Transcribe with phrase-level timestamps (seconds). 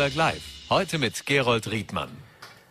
[0.00, 0.42] Vorarlberg Live.
[0.70, 2.08] Heute mit Gerold Riedmann.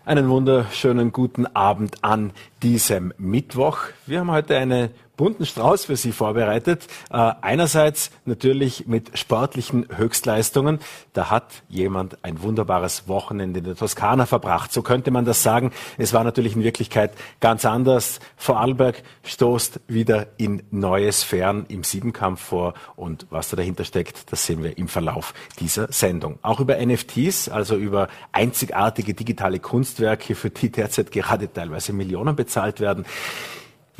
[0.03, 2.31] Einen wunderschönen guten Abend an
[2.63, 3.77] diesem Mittwoch.
[4.07, 4.89] Wir haben heute eine
[5.19, 6.87] bunten Strauß für Sie vorbereitet.
[7.11, 10.79] Äh, einerseits natürlich mit sportlichen Höchstleistungen.
[11.11, 14.71] Da hat jemand ein wunderbares Wochenende in der Toskana verbracht.
[14.71, 15.73] So könnte man das sagen.
[15.97, 18.21] Es war natürlich in Wirklichkeit ganz anders.
[18.37, 22.73] Vorarlberg stoßt wieder in neue Sphären im Siebenkampf vor.
[22.95, 26.39] Und was da dahinter steckt, das sehen wir im Verlauf dieser Sendung.
[26.43, 32.79] Auch über NFTs, also über einzigartige digitale Kunstwerke, für die derzeit gerade teilweise Millionen bezahlt
[32.79, 33.05] werden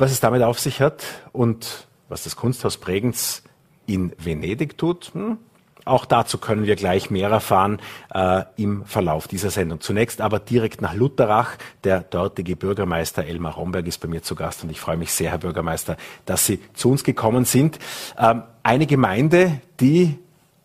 [0.00, 3.42] was es damit auf sich hat und was das Kunsthaus Bregenz
[3.86, 5.12] in Venedig tut.
[5.14, 5.38] Hm?
[5.84, 7.80] Auch dazu können wir gleich mehr erfahren
[8.14, 9.80] äh, im Verlauf dieser Sendung.
[9.80, 11.56] Zunächst aber direkt nach Lutherach.
[11.84, 15.30] Der dortige Bürgermeister Elmar Romberg ist bei mir zu Gast und ich freue mich sehr,
[15.30, 17.78] Herr Bürgermeister, dass Sie zu uns gekommen sind.
[18.18, 20.18] Ähm, eine Gemeinde, die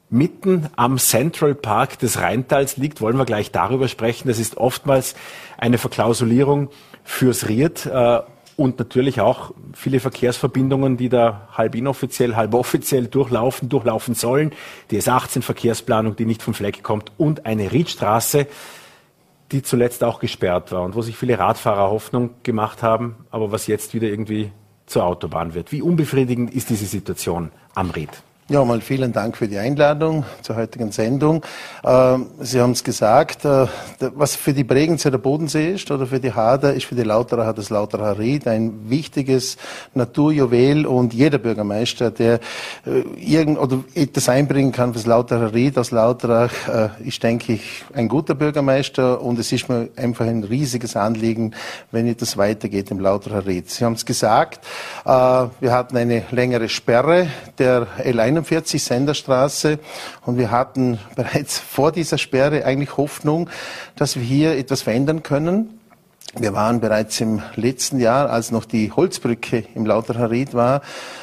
[0.09, 4.27] mitten am Central Park des Rheintals liegt, wollen wir gleich darüber sprechen.
[4.27, 5.15] Das ist oftmals
[5.57, 6.69] eine Verklausulierung
[7.03, 7.85] fürs Ried.
[7.85, 8.21] Äh,
[8.57, 14.51] und natürlich auch viele Verkehrsverbindungen, die da halb inoffiziell, halb offiziell durchlaufen, durchlaufen sollen.
[14.91, 18.47] Die S18-Verkehrsplanung, die nicht vom Fleck kommt und eine Riedstraße,
[19.51, 23.67] die zuletzt auch gesperrt war und wo sich viele Radfahrer Hoffnung gemacht haben, aber was
[23.67, 24.51] jetzt wieder irgendwie
[24.85, 25.71] zur Autobahn wird.
[25.71, 28.09] Wie unbefriedigend ist diese Situation am Ried?
[28.47, 31.41] Ja, mal vielen Dank für die Einladung zur heutigen Sendung.
[31.83, 33.65] Ähm, Sie haben es gesagt, äh,
[34.13, 37.53] was für die Bregenzer der Bodensee ist oder für die Hader, ist für die Lauterer
[37.53, 39.57] das Lauterer Ried ein wichtiges
[39.95, 42.39] Naturjuwel und jeder Bürgermeister, der
[42.85, 47.83] äh, irgend oder etwas einbringen kann fürs Lauterer Ried aus Lauterach, äh, ist, denke ich,
[47.95, 51.55] ein guter Bürgermeister und es ist mir einfach ein riesiges Anliegen,
[51.89, 53.71] wenn etwas weitergeht im Lauterer Ried.
[53.71, 54.59] Sie haben es gesagt,
[55.03, 59.79] wir hatten eine längere Sperre der L1 41 Senderstraße
[60.25, 63.49] und wir hatten bereits vor dieser Sperre eigentlich Hoffnung,
[63.95, 65.79] dass wir hier etwas verändern können.
[66.37, 70.81] Wir waren bereits im letzten Jahr, als noch die Holzbrücke im Lauterer Ried war,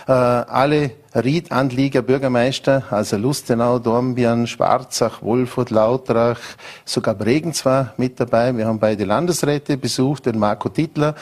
[0.09, 6.41] äh, alle Riedanlieger, Bürgermeister, also Lustenau, Dornbirn, Schwarzach, Wolfurt, Lautrach,
[6.87, 8.57] sogar Bregenz war mit dabei.
[8.57, 11.15] Wir haben beide Landesräte besucht, den Marco Tittler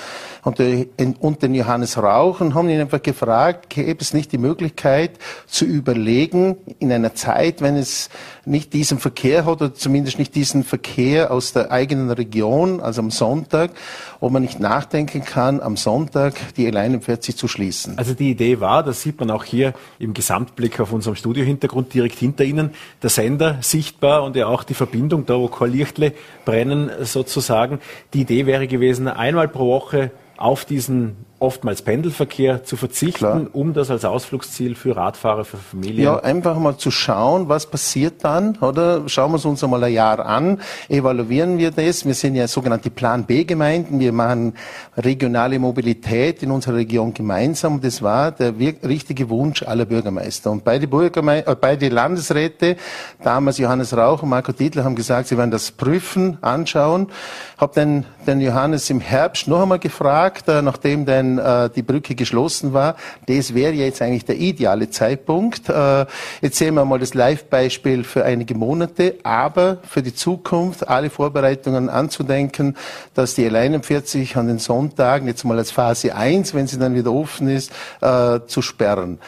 [0.45, 5.65] und den Johannes Rauch und haben ihn einfach gefragt, gäbe es nicht die Möglichkeit zu
[5.65, 8.11] überlegen, in einer Zeit, wenn es
[8.45, 13.11] nicht diesen Verkehr hat oder zumindest nicht diesen Verkehr aus der eigenen Region, also am
[13.11, 13.73] Sonntag,
[14.21, 17.99] ob man nicht nachdenken kann, am Sonntag die L41 zu schließen.
[17.99, 22.19] Also die Idee war, das sieht man auch hier im Gesamtblick auf unserem Studiohintergrund direkt
[22.19, 22.71] hinter Ihnen,
[23.03, 26.13] der Sender sichtbar und ja auch die Verbindung, da wo kein Lichtle
[26.45, 27.81] brennen sozusagen.
[28.15, 33.47] Die Idee wäre gewesen, einmal pro Woche auf diesen oftmals Pendelverkehr zu verzichten, Klar.
[33.53, 36.05] um das als Ausflugsziel für Radfahrer, für Familien?
[36.05, 39.09] Ja, einfach mal zu schauen, was passiert dann, oder?
[39.09, 42.05] Schauen wir es uns einmal ein Jahr an, evaluieren wir das.
[42.05, 44.01] Wir sind ja sogenannte Plan B-Gemeinden.
[44.01, 44.53] Wir machen
[44.97, 47.81] regionale Mobilität in unserer Region gemeinsam.
[47.81, 50.51] Das war der richtige Wunsch aller Bürgermeister.
[50.51, 52.77] Und beide, Bürgermeister, äh, beide Landesräte,
[53.23, 57.09] damals Johannes Rauch und Marco Dietler, haben gesagt, sie werden das prüfen, anschauen.
[57.57, 62.15] Habe dann den Johannes im Herbst noch einmal gefragt, äh, nachdem dann äh, die Brücke
[62.15, 62.97] geschlossen war.
[63.27, 65.69] Das wäre jetzt eigentlich der ideale Zeitpunkt.
[65.69, 66.07] Äh,
[66.41, 71.89] jetzt sehen wir mal das Live-Beispiel für einige Monate, aber für die Zukunft alle Vorbereitungen
[71.89, 72.77] anzudenken,
[73.15, 77.13] dass die L41 an den Sonntagen jetzt mal als Phase 1, wenn sie dann wieder
[77.13, 79.19] offen ist, äh, zu sperren.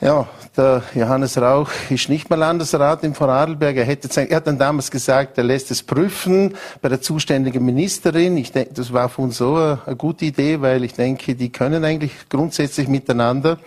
[0.00, 3.76] Ja, der Johannes Rauch ist nicht mehr Landesrat in Vorarlberg.
[3.76, 8.36] Er, hätte, er hat dann damals gesagt, er lässt es prüfen bei der zuständigen Ministerin.
[8.36, 11.84] Ich denke, das war für uns so eine gute Idee, weil ich denke, die können
[11.84, 13.58] eigentlich grundsätzlich miteinander.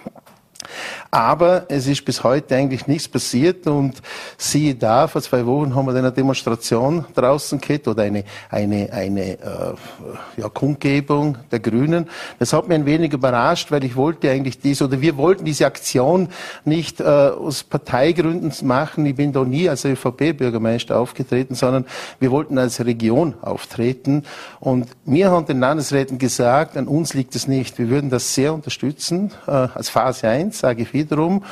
[1.12, 4.02] Aber es ist bis heute eigentlich nichts passiert und
[4.38, 9.32] siehe da, vor zwei Wochen haben wir eine Demonstration draußen gehabt oder eine, eine, eine
[9.34, 9.38] äh,
[10.38, 12.10] ja, Kundgebung der Grünen.
[12.40, 15.66] Das hat mich ein wenig überrascht, weil ich wollte eigentlich dies oder wir wollten diese
[15.66, 16.30] Aktion
[16.66, 19.06] nicht äh, aus Parteigründen machen.
[19.06, 21.86] Ich bin da nie als ÖVP-Bürgermeister aufgetreten, sondern
[22.20, 24.24] wir wollten als Region auftreten.
[24.60, 27.78] Und mir haben den Landesräten gesagt, an uns liegt es nicht.
[27.78, 31.44] Wir würden das sehr unterstützen äh, als Phase 1, sage ich wiederum.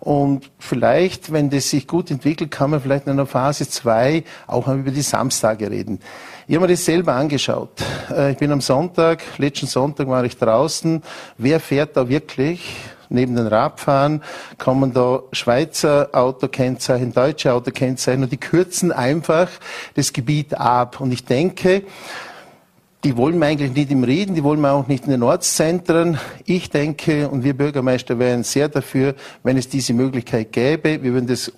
[0.00, 4.66] Und vielleicht, wenn das sich gut entwickelt, kann man vielleicht in einer Phase 2 auch
[4.66, 6.00] mal über die Samstage reden.
[6.48, 7.70] Ich habe mir das selber angeschaut.
[8.10, 11.02] Äh, ich bin am Sonntag, letzten Sonntag war ich draußen.
[11.36, 12.76] Wer fährt da wirklich?
[13.10, 14.22] Neben den Radfahren
[14.56, 19.48] kommen da Schweizer Autokennzeichen, deutsche Autokennzeichen und die kürzen einfach
[19.94, 21.00] das Gebiet ab.
[21.00, 21.82] Und ich denke,
[23.04, 26.18] die wollen wir eigentlich nicht im Reden, die wollen wir auch nicht in den Ortszentren.
[26.44, 31.02] Ich denke, und wir Bürgermeister wären sehr dafür, wenn es diese Möglichkeit gäbe.
[31.02, 31.48] Wir würden das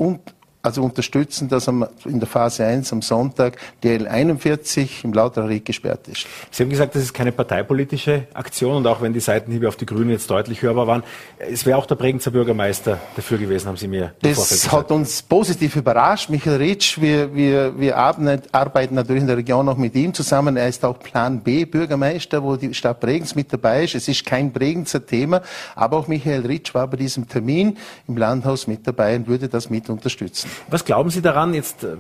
[0.62, 6.26] also unterstützen, dass in der Phase 1 am Sonntag die L41 im Lauterried gesperrt ist.
[6.53, 9.87] Sie haben gesagt, das ist keine parteipolitische Aktion und auch wenn die Seitenhiebe auf die
[9.87, 11.03] Grünen jetzt deutlich hörbar waren,
[11.38, 15.75] es wäre auch der Bregenzer Bürgermeister dafür gewesen, haben Sie mir Das hat uns positiv
[15.75, 16.31] überrascht.
[16.31, 20.56] Michael Ritsch, wir, wir, wir arbeiten natürlich in der Region noch mit ihm zusammen.
[20.56, 23.97] Er ist auch Plan B Bürgermeister, wo die Stadt Bregenz mit dabei ist.
[23.97, 25.43] Es ist kein Bregenzer Thema,
[25.75, 29.69] aber auch Michael Ritsch war bei diesem Termin im Landhaus mit dabei und würde das
[29.69, 30.51] mit unterstützen.
[30.69, 31.54] Was glauben Sie daran?
[31.54, 31.96] Jetzt, äh,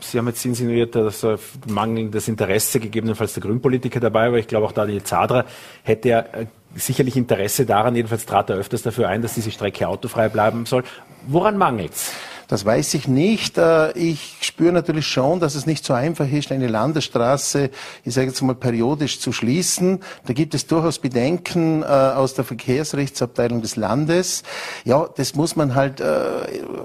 [0.00, 1.26] Sie haben jetzt insinuiert, dass
[1.68, 4.38] mangelndes Interesse gegebenenfalls der Grünpolitiker dabei war.
[4.38, 5.44] Ich glaube auch Daniel Zadra
[5.82, 9.88] hätte ja äh, sicherlich Interesse daran, jedenfalls trat er öfters dafür ein, dass diese Strecke
[9.88, 10.84] autofrei bleiben soll.
[11.26, 12.12] Woran mangelt es?
[12.50, 13.58] Das weiß ich nicht.
[13.58, 17.70] Äh, ich spüre natürlich schon, dass es nicht so einfach ist, eine Landesstraße,
[18.02, 20.00] ich sage jetzt mal periodisch zu schließen.
[20.26, 24.42] Da gibt es durchaus Bedenken äh, aus der Verkehrsrechtsabteilung des Landes.
[24.84, 26.08] Ja, das muss man halt äh,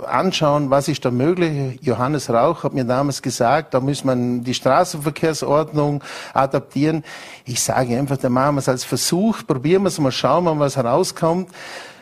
[0.06, 1.80] anschauen, was ist da möglich.
[1.82, 6.04] Johannes Rauch hat mir damals gesagt, da muss man die Straßenverkehrsordnung
[6.36, 7.04] adaptieren.
[7.44, 10.54] Ich sage einfach, da machen wir es als Versuch, probieren wir es mal, schauen wir
[10.54, 11.50] mal, was herauskommt.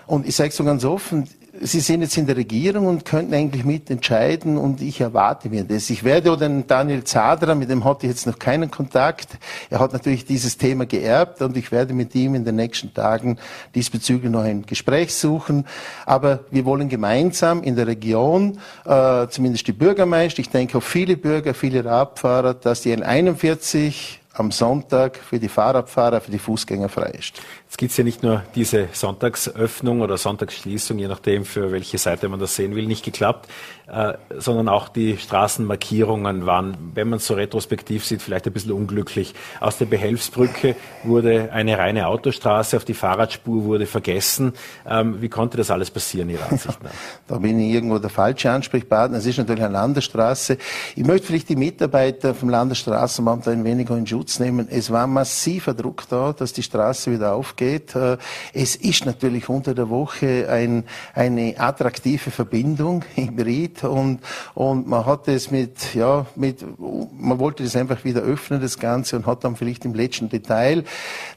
[0.06, 1.30] Und ich sage so ganz offen,
[1.62, 5.88] Sie sind jetzt in der Regierung und könnten eigentlich mitentscheiden und ich erwarte mir das.
[5.92, 9.38] Ich werde oder Daniel Zadra, mit dem hatte ich jetzt noch keinen Kontakt.
[9.70, 13.38] Er hat natürlich dieses Thema geerbt und ich werde mit ihm in den nächsten Tagen
[13.76, 15.68] diesbezüglich noch ein Gespräch suchen.
[16.08, 21.18] Aber wir wollen gemeinsam in der Region, äh, zumindest die Bürgermeister, ich denke auch viele
[21.18, 27.12] Bürger, viele Radfahrer, dass die N41 am Sonntag für die Fahrradfahrer, für die Fußgänger frei
[27.12, 27.40] ist.
[27.74, 32.30] Jetzt gibt es ja nicht nur diese Sonntagsöffnung oder Sonntagsschließung, je nachdem, für welche Seite
[32.30, 33.50] man das sehen will, nicht geklappt,
[33.88, 38.74] äh, sondern auch die Straßenmarkierungen waren, wenn man es so retrospektiv sieht, vielleicht ein bisschen
[38.74, 39.34] unglücklich.
[39.60, 44.54] Aus der Behelfsbrücke wurde eine reine Autostraße, auf die Fahrradspur wurde vergessen.
[44.88, 46.92] Ähm, wie konnte das alles passieren, Ihrer Ansicht nach?
[47.28, 49.18] da bin ich irgendwo der falsche Ansprechpartner.
[49.18, 50.60] Es ist natürlich eine Landesstraße.
[50.96, 54.68] Ich möchte vielleicht die Mitarbeiter vom Landesstraßenbahn ein wenig in Schutz nehmen.
[54.70, 57.96] Es war massiver Druck da, dass die Straße wieder aufgeht geht.
[57.96, 58.18] Äh,
[58.54, 60.84] es ist natürlich unter der Woche ein,
[61.14, 64.20] eine attraktive Verbindung, Hybrid, und,
[64.54, 69.16] und man hat es mit, ja, mit, man wollte das einfach wieder öffnen, das Ganze,
[69.16, 70.84] und hat dann vielleicht im letzten Detail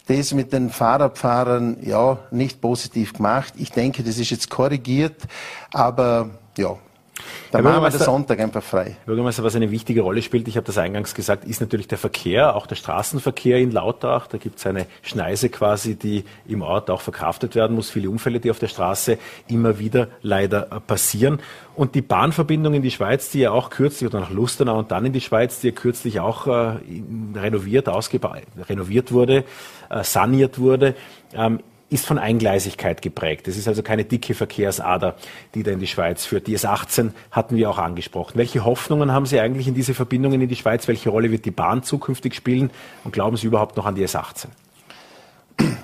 [0.06, 3.55] das mit den Fahrradfahrern, ja, nicht positiv gemacht.
[3.56, 5.23] Ich denke, das ist jetzt korrigiert,
[5.73, 6.76] aber, ja,
[7.50, 8.96] da machen wir den Sonntag einfach frei.
[9.06, 12.56] Bürgermeister, was eine wichtige Rolle spielt, ich habe das eingangs gesagt, ist natürlich der Verkehr,
[12.56, 14.26] auch der Straßenverkehr in Lauterach.
[14.26, 17.90] Da gibt es eine Schneise quasi, die im Ort auch verkraftet werden muss.
[17.90, 19.18] Viele Unfälle, die auf der Straße
[19.48, 21.40] immer wieder leider passieren.
[21.74, 25.06] Und die Bahnverbindung in die Schweiz, die ja auch kürzlich, oder nach Lustenau und dann
[25.06, 26.78] in die Schweiz, die ja kürzlich auch äh,
[27.34, 29.44] renoviert, ausgebaut, renoviert wurde,
[29.90, 30.94] äh, saniert wurde,
[31.34, 33.47] ähm, ist von Eingleisigkeit geprägt.
[33.47, 35.15] Es ist also keine dicke Verkehrsader,
[35.55, 36.47] die da in die Schweiz führt.
[36.47, 38.33] Die S18 hatten wir auch angesprochen.
[38.37, 40.88] Welche Hoffnungen haben Sie eigentlich in diese Verbindungen in die Schweiz?
[40.88, 42.71] Welche Rolle wird die Bahn zukünftig spielen?
[43.05, 44.49] Und glauben Sie überhaupt noch an die S18?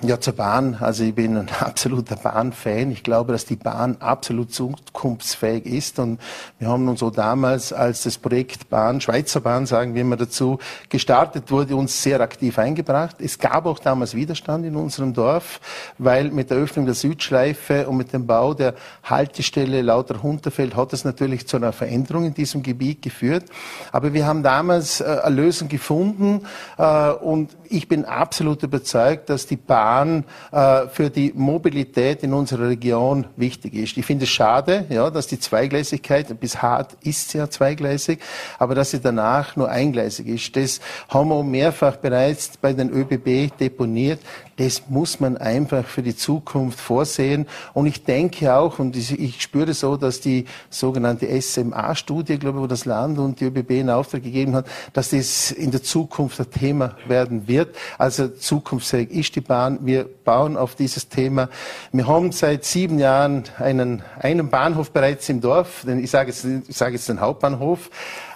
[0.05, 0.77] Ja, zur Bahn.
[0.81, 2.91] Also ich bin ein absoluter Bahnfan.
[2.91, 6.01] Ich glaube, dass die Bahn absolut zukunftsfähig ist.
[6.01, 6.21] Und
[6.59, 10.59] wir haben uns so damals, als das Projekt Bahn, Schweizer Bahn, sagen wir immer dazu,
[10.89, 13.17] gestartet wurde, uns sehr aktiv eingebracht.
[13.21, 15.61] Es gab auch damals Widerstand in unserem Dorf,
[15.99, 20.93] weil mit der Öffnung der Südschleife und mit dem Bau der Haltestelle lauter Hunterfeld hat
[20.93, 23.45] es natürlich zu einer Veränderung in diesem Gebiet geführt.
[23.93, 26.43] Aber wir haben damals äh, eine Lösung gefunden
[26.77, 32.69] äh, und ich bin absolut überzeugt, dass die Bahn äh, für die Mobilität in unserer
[32.69, 33.97] Region wichtig ist.
[33.97, 38.21] Ich finde es schade, ja, dass die Zweigleisigkeit, bis hart ist sie ja zweigleisig,
[38.59, 40.57] aber dass sie danach nur eingleisig ist.
[40.57, 44.21] Das haben wir mehrfach bereits bei den ÖBB deponiert
[44.57, 47.47] das muss man einfach für die Zukunft vorsehen.
[47.73, 52.67] Und ich denke auch, und ich spüre so, dass die sogenannte SMA-Studie, glaube ich, wo
[52.67, 56.51] das Land und die ÖBB in Auftrag gegeben hat, dass das in der Zukunft ein
[56.51, 57.75] Thema werden wird.
[57.99, 59.52] Also zukunftsfähig ist die Bahn.
[59.83, 61.51] Wir bauen auf dieses Thema.
[61.93, 65.87] Wir haben seit sieben Jahren einen, einen Bahnhof bereits im Dorf.
[65.87, 67.91] Ich sage jetzt, ich sage jetzt den Hauptbahnhof.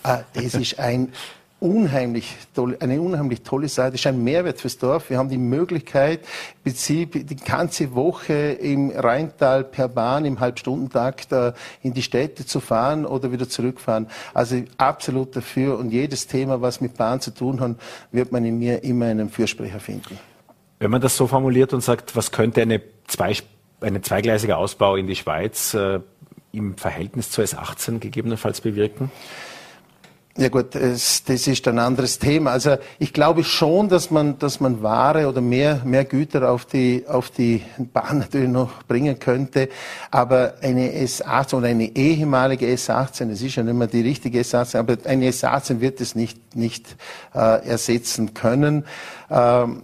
[0.04, 1.12] Äh, das ist ein
[1.58, 3.92] unheimlich tolle, eine unheimlich tolle Sache.
[3.92, 5.08] Das ist ein Mehrwert fürs Dorf.
[5.08, 6.20] Wir haben die Möglichkeit,
[6.64, 13.06] die ganze Woche im Rheintal per Bahn im Halbstundentakt äh, in die Städte zu fahren
[13.06, 14.06] oder wieder zurückfahren.
[14.34, 15.78] Also absolut dafür.
[15.78, 17.76] Und jedes Thema, was mit Bahn zu tun hat,
[18.12, 20.18] wird man in mir immer einen Fürsprecher finden.
[20.78, 23.34] Wenn man das so formuliert und sagt, was könnte eine, zwei,
[23.80, 26.00] eine zweigleisige Ausbau in die Schweiz äh,
[26.52, 29.10] im Verhältnis zur S18 gegebenenfalls bewirken?
[30.38, 32.50] Ja gut, das, das ist ein anderes Thema.
[32.50, 37.04] Also ich glaube schon, dass man, dass man Ware oder mehr, mehr Güter auf die,
[37.08, 39.70] auf die Bahn natürlich noch bringen könnte.
[40.10, 44.78] Aber eine S18 oder eine ehemalige S18, es ist ja nicht mehr die richtige S18,
[44.78, 46.96] aber eine S18 wird es nicht, nicht
[47.34, 48.84] äh, ersetzen können.
[49.30, 49.82] Ähm,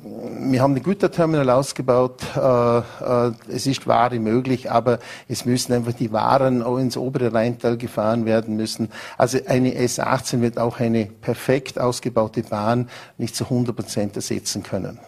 [0.50, 2.20] wir haben ein Güterterminal ausgebaut.
[2.36, 7.78] Äh, äh, es ist Ware möglich, aber es müssen einfach die Waren ins obere Rheintal
[7.78, 8.90] gefahren werden müssen.
[9.16, 14.98] Also eine S18 wird auch eine perfekt ausgebaute Bahn nicht zu 100 Prozent ersetzen können.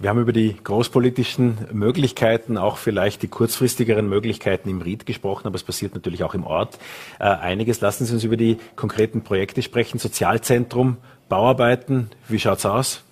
[0.00, 5.56] Wir haben über die großpolitischen Möglichkeiten, auch vielleicht die kurzfristigeren Möglichkeiten im Ried gesprochen, aber
[5.56, 6.78] es passiert natürlich auch im Ort
[7.18, 7.80] äh, einiges.
[7.80, 9.98] Lassen Sie uns über die konkreten Projekte sprechen.
[9.98, 13.02] Sozialzentrum, Bauarbeiten, wie schaut's aus?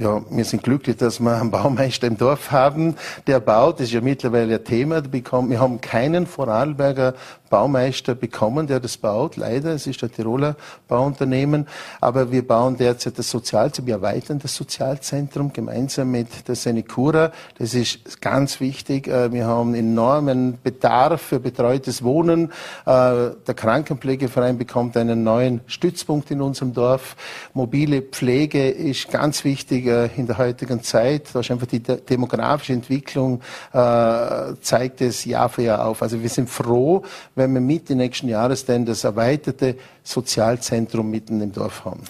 [0.00, 2.96] Ja, wir sind glücklich, dass wir einen Baumeister im Dorf haben,
[3.26, 3.80] der baut.
[3.80, 5.02] Das ist ja mittlerweile ein Thema.
[5.12, 7.12] Wir haben keinen Vorarlberger
[7.50, 9.36] Baumeister bekommen, der das baut.
[9.36, 10.56] Leider, es ist ein Tiroler
[10.88, 11.66] Bauunternehmen.
[12.00, 17.32] Aber wir bauen derzeit das Sozialzentrum, wir erweitern das Sozialzentrum gemeinsam mit der Senecura.
[17.58, 19.08] Das ist ganz wichtig.
[19.08, 22.52] Äh, wir haben enormen Bedarf für betreutes Wohnen.
[22.86, 27.16] Äh, der Krankenpflegeverein bekommt einen neuen Stützpunkt in unserem Dorf.
[27.52, 31.30] Mobile Pflege ist ganz wichtig äh, in der heutigen Zeit.
[31.32, 33.40] Da ist einfach die demografische Entwicklung
[33.72, 36.02] zeigt es Jahr für Jahr auf.
[36.02, 37.02] Also wir sind froh,
[37.40, 42.02] wenn wir Mitte nächsten Jahres denn das erweiterte Sozialzentrum mitten im Dorf haben.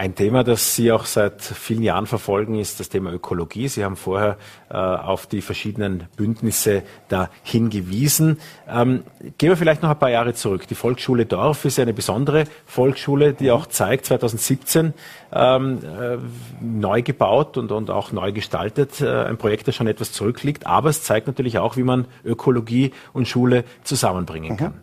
[0.00, 3.68] Ein Thema, das Sie auch seit vielen Jahren verfolgen, ist das Thema Ökologie.
[3.68, 4.38] Sie haben vorher
[4.70, 8.40] äh, auf die verschiedenen Bündnisse da hingewiesen.
[8.66, 9.02] Ähm,
[9.36, 10.66] gehen wir vielleicht noch ein paar Jahre zurück.
[10.68, 14.94] Die Volksschule Dorf ist eine besondere Volksschule, die auch zeigt, 2017
[15.34, 16.16] ähm, äh,
[16.64, 19.02] neu gebaut und, und auch neu gestaltet.
[19.02, 20.66] Äh, ein Projekt, das schon etwas zurückliegt.
[20.66, 24.72] Aber es zeigt natürlich auch, wie man Ökologie und Schule zusammenbringen kann.
[24.72, 24.80] Mhm.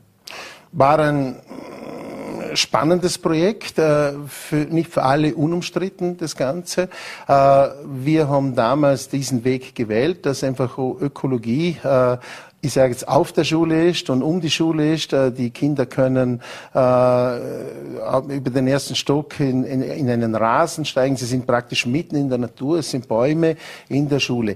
[2.57, 6.89] Spannendes Projekt, äh, für, nicht für alle unumstritten, das Ganze.
[7.27, 12.17] Äh, wir haben damals diesen Weg gewählt, dass einfach Ökologie äh,
[12.59, 15.11] ich sage jetzt, auf der Schule ist und um die Schule ist.
[15.11, 16.41] Die Kinder können
[16.73, 21.15] über den ersten Stock in, in, in einen Rasen steigen.
[21.15, 22.79] Sie sind praktisch mitten in der Natur.
[22.79, 23.57] Es sind Bäume
[23.89, 24.55] in der Schule.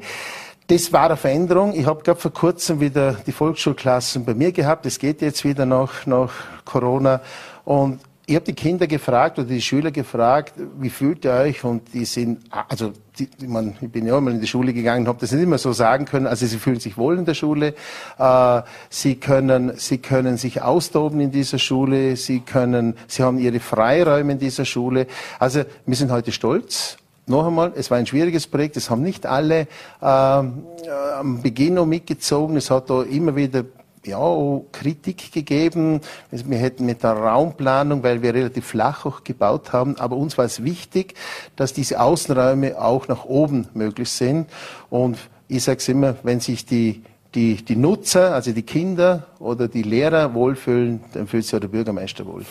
[0.72, 1.74] Das war eine Veränderung.
[1.74, 4.86] Ich habe gerade vor kurzem wieder die Volksschulklassen bei mir gehabt.
[4.86, 6.32] Es geht jetzt wieder nach, nach
[6.64, 7.20] Corona.
[7.66, 11.66] Und ich habe die Kinder gefragt oder die Schüler gefragt, wie fühlt ihr euch?
[11.66, 15.10] Und die sind, also die, ich, mein, ich bin ja mal in die Schule gegangen,
[15.10, 16.26] habe das nicht immer so sagen können.
[16.26, 17.74] Also sie fühlen sich wohl in der Schule,
[18.18, 23.60] äh, sie können, sie können sich austoben in dieser Schule, sie können, sie haben ihre
[23.60, 25.08] Freiräume in dieser Schule.
[25.38, 26.96] Also wir sind heute stolz
[27.28, 29.68] noch einmal, es war ein schwieriges Projekt, es haben nicht alle
[30.02, 33.64] äh, am Beginn noch mitgezogen, es hat da immer wieder
[34.06, 36.02] ja, Kritik gegeben.
[36.32, 40.46] Wir hätten mit der Raumplanung, weil wir relativ flach auch gebaut haben, aber uns war
[40.46, 41.14] es wichtig,
[41.56, 44.50] dass diese Außenräume auch nach oben möglich sind.
[44.90, 47.04] Und ich sage es immer, wenn sich die
[47.36, 51.70] die, die Nutzer, also die Kinder oder die Lehrer wohlfühlen, dann fühlt sich auch der
[51.70, 52.46] Bürgermeister wohl.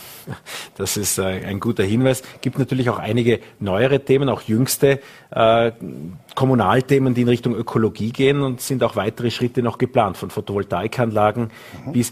[0.75, 2.23] Das ist äh, ein guter Hinweis.
[2.41, 5.71] Gibt natürlich auch einige neuere Themen, auch jüngste äh,
[6.33, 11.51] Kommunalthemen, die in Richtung Ökologie gehen und sind auch weitere Schritte noch geplant, von Photovoltaikanlagen
[11.85, 11.91] mhm.
[11.91, 12.11] bis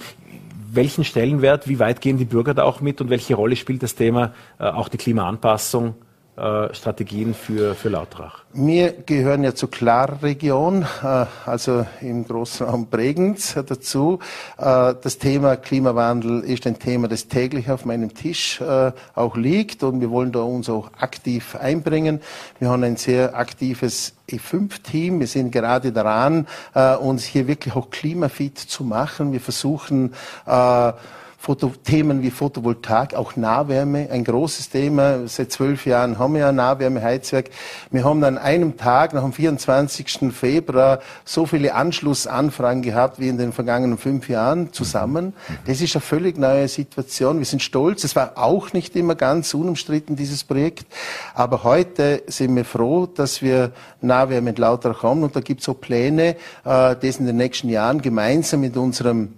[0.72, 3.96] welchen Stellenwert, wie weit gehen die Bürger da auch mit und welche Rolle spielt das
[3.96, 5.96] Thema äh, auch die Klimaanpassung
[6.39, 8.43] äh, Strategien für, für Lautrach?
[8.53, 14.19] Wir gehören ja zur Klarregion, äh, also im Großraum Bregenz dazu.
[14.58, 19.84] Äh, das Thema Klimawandel ist ein Thema, das täglich auf meinem Tisch äh, auch liegt
[19.84, 22.22] und wir wollen da uns auch aktiv einbringen.
[22.60, 25.19] Wir haben ein sehr aktives E5-Team.
[25.19, 29.34] Wir sind gerade daran, äh, uns hier wirklich auch klimafit zu machen.
[29.34, 30.13] Wir versuchen,
[30.46, 30.93] äh,
[31.41, 35.25] Foto Themen wie Photovoltaik, auch Nahwärme, ein großes Thema.
[35.25, 37.50] Seit zwölf Jahren haben wir ein Nahwärmeheizwerk.
[37.91, 40.34] Wir haben an einem Tag, nach dem 24.
[40.34, 45.34] Februar, so viele Anschlussanfragen gehabt wie in den vergangenen fünf Jahren zusammen.
[45.65, 47.39] Das ist eine völlig neue Situation.
[47.39, 48.03] Wir sind stolz.
[48.03, 50.88] Es war auch nicht immer ganz unumstritten, dieses Projekt.
[51.34, 55.24] Aber heute sind wir froh, dass wir Nahwärme mit lauter kommen.
[55.24, 59.36] Und da gibt es auch Pläne, äh, das in den nächsten Jahren gemeinsam mit unserem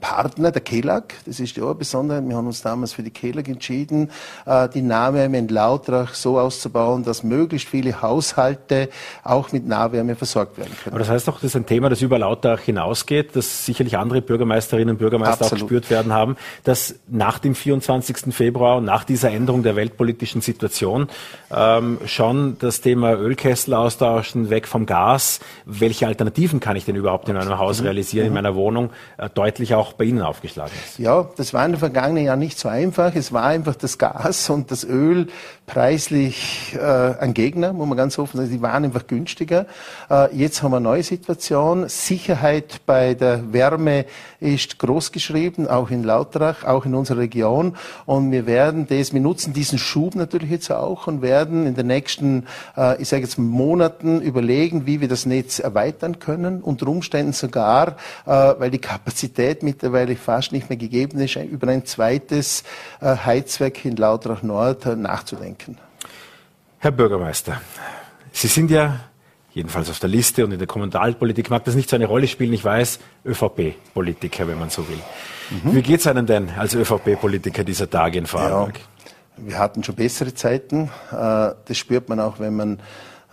[0.00, 2.20] Partner, der Kelag, das ist ja auch besonders.
[2.26, 4.10] Wir haben uns damals für die Kelag entschieden,
[4.44, 8.88] äh, die Nahwärme in Lautrach so auszubauen, dass möglichst viele Haushalte
[9.22, 10.94] auch mit Nahwärme versorgt werden können.
[10.94, 14.22] Aber das heißt doch, das ist ein Thema, das über Lautrach hinausgeht, dass sicherlich andere
[14.22, 15.52] Bürgermeisterinnen und Bürgermeister Absolut.
[15.52, 18.34] auch gespürt werden haben, dass nach dem 24.
[18.34, 21.06] Februar nach dieser Änderung der weltpolitischen Situation
[21.54, 27.28] ähm, schon das Thema Ölkessel austauschen, weg vom Gas, welche Alternativen kann ich denn überhaupt
[27.28, 27.86] in meinem Haus mhm.
[27.86, 28.34] realisieren, in mhm.
[28.34, 30.98] meiner Wohnung, äh, deutlich auch bei Ihnen aufgeschlagen ist.
[30.98, 33.14] Ja, das war in den vergangenen Jahren nicht so einfach.
[33.14, 35.28] Es war einfach das Gas und das Öl
[35.66, 38.50] preislich äh, ein Gegner, muss man ganz offen sagen.
[38.50, 39.66] Die waren einfach günstiger.
[40.08, 41.88] Äh, jetzt haben wir eine neue Situation.
[41.88, 44.06] Sicherheit bei der Wärme
[44.40, 47.76] ist groß geschrieben, auch in Lautrach, auch in unserer Region.
[48.06, 51.88] Und wir werden das, wir nutzen diesen Schub natürlich jetzt auch und werden in den
[51.88, 56.62] nächsten, äh, ich sage jetzt Monaten überlegen, wie wir das Netz erweitern können.
[56.62, 61.84] Unter Umständen sogar, äh, weil die Kapazität mittlerweile fast nicht mehr gegeben ist, über ein
[61.84, 62.64] zweites
[63.00, 65.78] äh, Heizwerk in Lautrach Nord äh, nachzudenken denken.
[66.78, 67.60] Herr Bürgermeister,
[68.32, 69.00] Sie sind ja
[69.52, 72.52] jedenfalls auf der Liste und in der Kommunalpolitik mag das nicht so eine Rolle spielen.
[72.52, 74.98] Ich weiß, ÖVP-Politiker, wenn man so will.
[75.50, 75.74] Mhm.
[75.74, 78.78] Wie geht es Ihnen denn als ÖVP-Politiker dieser Tage in Vorarlberg?
[78.78, 80.90] Ja, wir hatten schon bessere Zeiten.
[81.10, 82.80] Äh, das spürt man auch, wenn man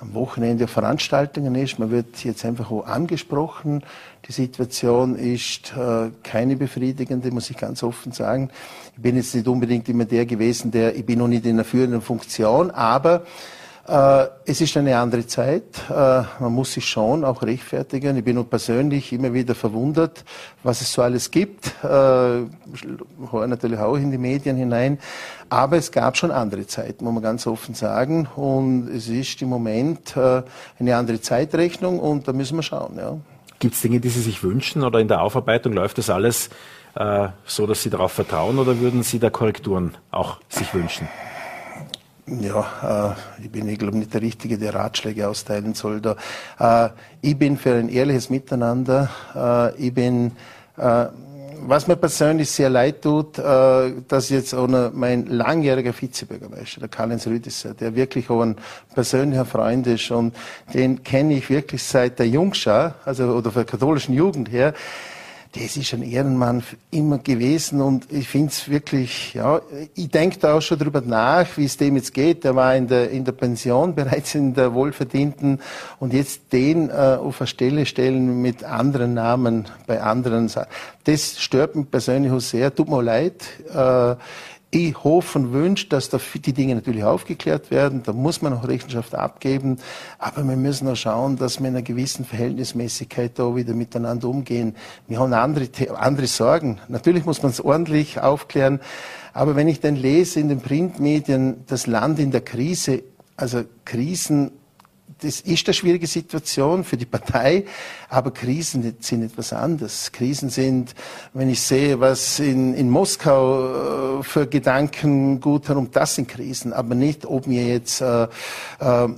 [0.04, 1.80] am Wochenende Veranstaltungen ist.
[1.80, 3.84] Man wird jetzt einfach auch angesprochen.
[4.28, 8.50] Die Situation ist äh, keine befriedigende, muss ich ganz offen sagen.
[8.96, 11.64] Ich bin jetzt nicht unbedingt immer der gewesen, der, ich bin noch nicht in einer
[11.64, 13.24] führenden Funktion, aber
[13.86, 15.63] es ist eine andere Zeit.
[15.90, 18.16] Äh, man muss sich schon auch rechtfertigen.
[18.16, 20.24] Ich bin persönlich immer wieder verwundert,
[20.63, 21.68] was es so alles gibt.
[21.84, 25.00] Äh, höre natürlich auch in die Medien hinein.
[25.50, 28.28] Aber es gab schon andere Zeiten, muss man ganz offen sagen.
[28.38, 30.44] Und es ist im Moment äh,
[30.80, 32.98] eine andere Zeitrechnung und da müssen wir schauen.
[32.98, 33.18] Ja.
[33.60, 36.50] Gibt es Dinge, die Sie sich wünschen oder in der Aufarbeitung läuft das alles
[36.96, 41.10] äh, so, dass Sie darauf vertrauen oder würden Sie da Korrekturen auch sich wünschen?
[42.25, 46.00] Ja, äh, ich bin, ich glaube, nicht der Richtige, der Ratschläge austeilen soll.
[46.00, 46.15] Da.
[46.58, 46.89] Äh,
[47.22, 49.10] ich bin für ein ehrliches Miteinander.
[49.36, 50.32] Äh, ich bin,
[50.77, 51.08] äh,
[51.65, 57.27] was mir persönlich sehr leid tut, äh, dass jetzt auch mein langjähriger Vizebürgermeister, der Karl-Heinz
[57.27, 58.56] Rüdisser, der wirklich auch ein
[58.94, 60.34] persönlicher Freund ist und
[60.74, 64.74] den kenne ich wirklich seit der Jungschar, also oder von der katholischen Jugend her,
[65.56, 69.62] das ist ein Ehrenmann immer gewesen und ich finde es wirklich, ja,
[69.94, 72.44] ich denke da auch schon drüber nach, wie es dem jetzt geht.
[72.44, 75.62] Der war in der, in der Pension bereits in der Wohlverdienten
[76.00, 80.50] und jetzt den äh, auf eine Stelle stellen mit anderen Namen bei anderen.
[81.04, 82.74] Das stört mich persönlich auch sehr.
[82.74, 83.44] Tut mir leid.
[83.72, 84.16] Äh,
[84.74, 88.02] ich hoffe und wünsche, dass da die Dinge natürlich aufgeklärt werden.
[88.04, 89.78] Da muss man auch Rechenschaft abgeben.
[90.18, 94.76] Aber wir müssen auch schauen, dass wir in einer gewissen Verhältnismäßigkeit da wieder miteinander umgehen.
[95.08, 96.80] Wir haben andere, andere Sorgen.
[96.88, 98.80] Natürlich muss man es ordentlich aufklären.
[99.34, 103.04] Aber wenn ich dann lese in den Printmedien, das Land in der Krise,
[103.38, 104.52] also Krisen
[105.24, 107.66] das ist eine schwierige Situation für die Partei,
[108.10, 110.12] aber Krisen sind etwas anderes.
[110.12, 110.94] Krisen sind,
[111.34, 116.74] wenn ich sehe, was in, in Moskau äh, für Gedanken gut herum, das sind Krisen,
[116.74, 118.28] aber nicht, ob mir jetzt, äh, äh,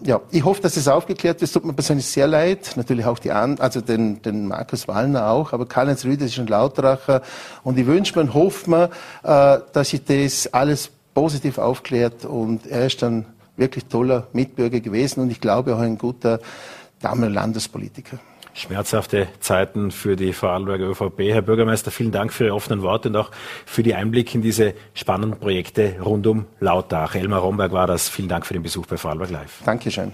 [0.04, 1.52] ja, ich hoffe, dass es aufgeklärt wird.
[1.52, 5.54] Tut mir persönlich sehr leid, natürlich auch die anderen, also den, den Markus Wallner auch,
[5.54, 7.22] aber Karl-Heinz Rüde ist ein Lautracher
[7.64, 8.90] und ich wünsche mir und hoffe mir,
[9.24, 13.26] äh, dass sich das alles positiv aufklärt und er ist dann
[13.58, 16.40] wirklich toller Mitbürger gewesen und ich glaube auch ein guter
[17.00, 18.20] Damen- und Landespolitiker.
[18.54, 21.20] Schmerzhafte Zeiten für die Vorarlberger ÖVP.
[21.20, 23.32] Herr Bürgermeister, vielen Dank für Ihre offenen Worte und auch
[23.66, 27.16] für die Einblicke in diese spannenden Projekte rund um Lautach.
[27.16, 28.08] Elmar Romberg war das.
[28.08, 29.62] Vielen Dank für den Besuch bei Vorarlberg Live.
[29.66, 30.14] Dankeschön.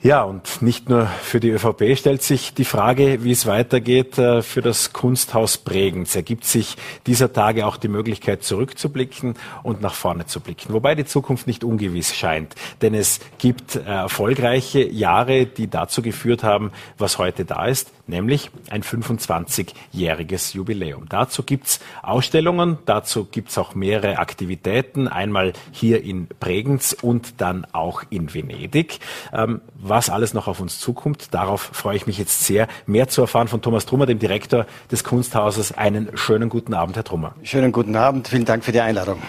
[0.00, 4.42] Ja, und nicht nur für die ÖVP stellt sich die Frage, wie es weitergeht äh,
[4.42, 6.14] für das Kunsthaus Bregenz.
[6.14, 6.76] Ergibt sich
[7.08, 9.34] dieser Tage auch die Möglichkeit, zurückzublicken
[9.64, 10.72] und nach vorne zu blicken.
[10.72, 12.54] Wobei die Zukunft nicht ungewiss scheint.
[12.80, 18.50] Denn es gibt äh, erfolgreiche Jahre, die dazu geführt haben, was heute da ist, nämlich
[18.70, 21.06] ein 25-jähriges Jubiläum.
[21.08, 25.08] Dazu gibt's Ausstellungen, dazu gibt's auch mehrere Aktivitäten.
[25.08, 28.98] Einmal hier in Bregenz und dann auch in Venedig.
[29.32, 31.34] Ähm, was alles noch auf uns zukommt.
[31.34, 35.04] Darauf freue ich mich jetzt sehr, mehr zu erfahren von Thomas Trummer, dem Direktor des
[35.04, 35.72] Kunsthauses.
[35.72, 37.34] Einen schönen guten Abend, Herr Trummer.
[37.42, 39.22] Schönen guten Abend, vielen Dank für die Einladung.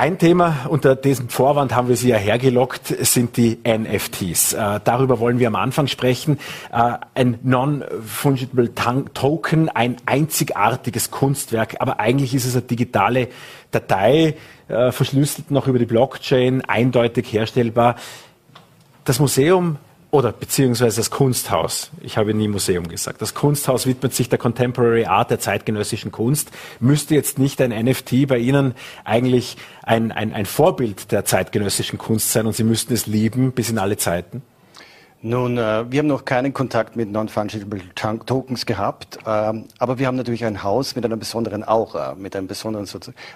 [0.00, 4.52] Ein Thema, unter diesem Vorwand haben wir Sie ja hergelockt, sind die NFTs.
[4.52, 6.38] Äh, darüber wollen wir am Anfang sprechen.
[6.70, 8.72] Äh, ein Non-Fungible
[9.12, 13.26] Token, ein einzigartiges Kunstwerk, aber eigentlich ist es eine digitale
[13.72, 14.36] Datei,
[14.68, 17.96] äh, verschlüsselt noch über die Blockchain, eindeutig herstellbar.
[19.04, 19.78] Das Museum
[20.10, 25.04] oder beziehungsweise das Kunsthaus, ich habe nie Museum gesagt, das Kunsthaus widmet sich der Contemporary
[25.04, 26.50] Art, der zeitgenössischen Kunst.
[26.80, 32.32] Müsste jetzt nicht ein NFT bei Ihnen eigentlich ein, ein, ein Vorbild der zeitgenössischen Kunst
[32.32, 34.42] sein und Sie müssten es lieben bis in alle Zeiten?
[35.20, 40.14] Nun, äh, wir haben noch keinen Kontakt mit Non-Fungible Tokens gehabt, ähm, aber wir haben
[40.14, 42.86] natürlich ein Haus mit einer besonderen Aura, mit einer besonderen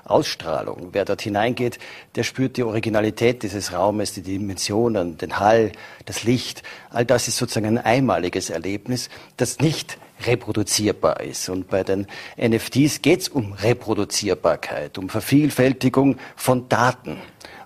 [0.04, 0.90] Ausstrahlung.
[0.92, 1.80] Wer dort hineingeht,
[2.14, 5.72] der spürt die Originalität dieses Raumes, die Dimensionen, den Hall,
[6.04, 6.62] das Licht.
[6.90, 11.48] All das ist sozusagen ein einmaliges Erlebnis, das nicht reproduzierbar ist.
[11.48, 12.06] Und bei den
[12.40, 17.18] NFTs geht es um Reproduzierbarkeit, um Vervielfältigung von Daten.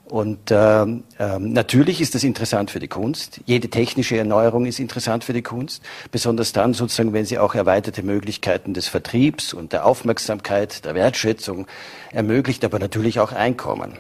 [0.09, 3.41] Und ähm, ähm, natürlich ist das interessant für die Kunst.
[3.45, 8.05] Jede technische Erneuerung ist interessant für die Kunst, besonders dann sozusagen, wenn sie auch erweiterte
[8.05, 11.67] Möglichkeiten des Vertriebs und der Aufmerksamkeit, der Wertschätzung
[12.13, 13.95] ermöglicht, aber natürlich auch Einkommen.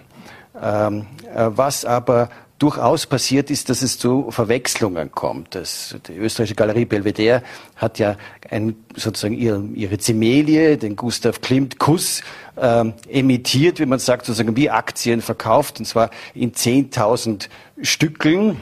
[0.63, 5.55] Ähm, äh, was aber durchaus passiert ist, dass es zu Verwechslungen kommt.
[5.55, 7.43] Das, die österreichische Galerie Belvedere
[7.77, 8.17] hat ja
[8.51, 12.23] ein, sozusagen ihre, ihre Zimelie, den Gustav Klimt Kuss,
[12.57, 17.49] ähm, emittiert, wie man sagt, sozusagen wie Aktien verkauft, und zwar in 10.000
[17.83, 18.57] Stückeln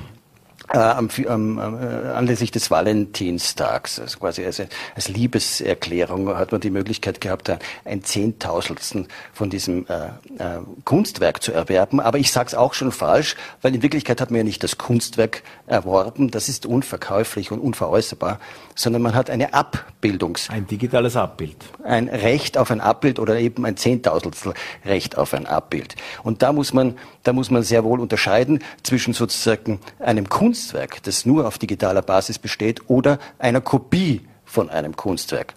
[0.74, 4.60] äh, am, am, äh, anlässlich des Valentinstags, also quasi als,
[4.94, 7.50] als Liebeserklärung hat man die Möglichkeit gehabt,
[7.84, 10.06] ein Zehntausendstel von diesem äh,
[10.42, 12.00] äh, Kunstwerk zu erwerben.
[12.00, 14.76] Aber ich sage es auch schon falsch, weil in Wirklichkeit hat man ja nicht das
[14.76, 18.40] Kunstwerk erworben, das ist unverkäuflich und unveräußerbar,
[18.74, 20.50] sondern man hat eine Abbildungs...
[20.50, 21.56] Ein digitales Abbild.
[21.84, 25.94] Ein Recht auf ein Abbild oder eben ein Zehntausendstel Recht auf ein Abbild.
[26.24, 31.26] Und da muss man, da muss man sehr wohl unterscheiden zwischen sozusagen einem Kunstwerk, das
[31.26, 35.54] nur auf digitaler Basis besteht, oder einer Kopie von einem Kunstwerk.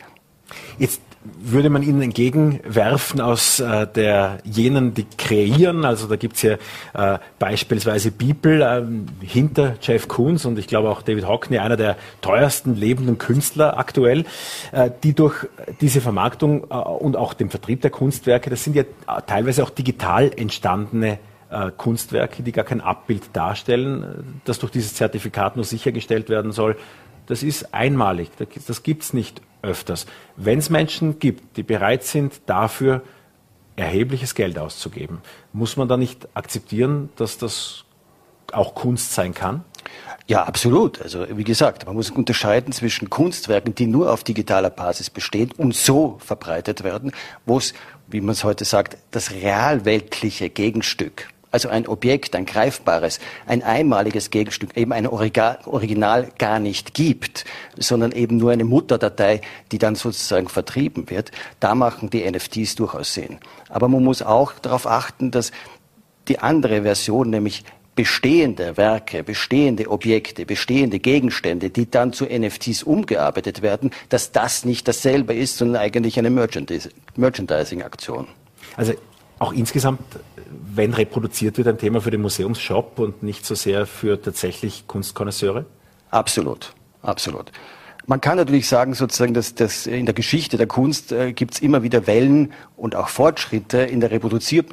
[0.80, 1.01] Jetzt
[1.39, 5.86] würde man ihnen entgegenwerfen aus äh, der jenen, die kreieren.
[5.86, 6.53] Also da gibt's ja
[6.93, 11.97] äh, beispielsweise Bibel äh, hinter Jeff Koons und ich glaube auch David Hockney, einer der
[12.21, 14.25] teuersten lebenden Künstler aktuell,
[14.71, 15.47] äh, die durch
[15.82, 18.84] diese Vermarktung äh, und auch den Vertrieb der Kunstwerke, das sind ja
[19.25, 25.55] teilweise auch digital entstandene äh, Kunstwerke, die gar kein Abbild darstellen, das durch dieses Zertifikat
[25.55, 26.77] nur sichergestellt werden soll.
[27.27, 28.29] Das ist einmalig,
[28.67, 30.05] das gibt es nicht öfters.
[30.36, 33.01] Wenn es Menschen gibt, die bereit sind, dafür
[33.75, 35.19] erhebliches Geld auszugeben,
[35.53, 37.86] muss man da nicht akzeptieren, dass das
[38.53, 39.63] auch Kunst sein kann?
[40.27, 41.01] Ja, absolut.
[41.01, 45.73] Also wie gesagt, man muss unterscheiden zwischen Kunstwerken, die nur auf digitaler Basis bestehen und
[45.73, 47.12] so verbreitet werden,
[47.45, 47.73] wo es,
[48.07, 54.29] wie man es heute sagt, das realweltliche Gegenstück also ein Objekt, ein greifbares, ein einmaliges
[54.29, 57.45] Gegenstück, eben ein Original gar nicht gibt,
[57.77, 63.13] sondern eben nur eine Mutterdatei, die dann sozusagen vertrieben wird, da machen die NFTs durchaus
[63.13, 63.38] Sinn.
[63.69, 65.51] Aber man muss auch darauf achten, dass
[66.27, 67.63] die andere Version, nämlich
[67.95, 74.88] bestehende Werke, bestehende Objekte, bestehende Gegenstände, die dann zu NFTs umgearbeitet werden, dass das nicht
[74.88, 78.27] dasselbe ist, sondern eigentlich eine Merchandising-Aktion.
[78.75, 78.93] Also
[79.39, 79.99] auch insgesamt
[80.49, 85.65] wenn reproduziert wird, ein Thema für den Museumsshop und nicht so sehr für tatsächlich Kunstkonnoisseure?
[86.12, 87.51] Absolut, absolut.
[88.10, 91.60] Man kann natürlich sagen, sozusagen, dass, dass in der Geschichte der Kunst äh, gibt es
[91.60, 94.63] immer wieder Wellen und auch Fortschritte in der Reproduzier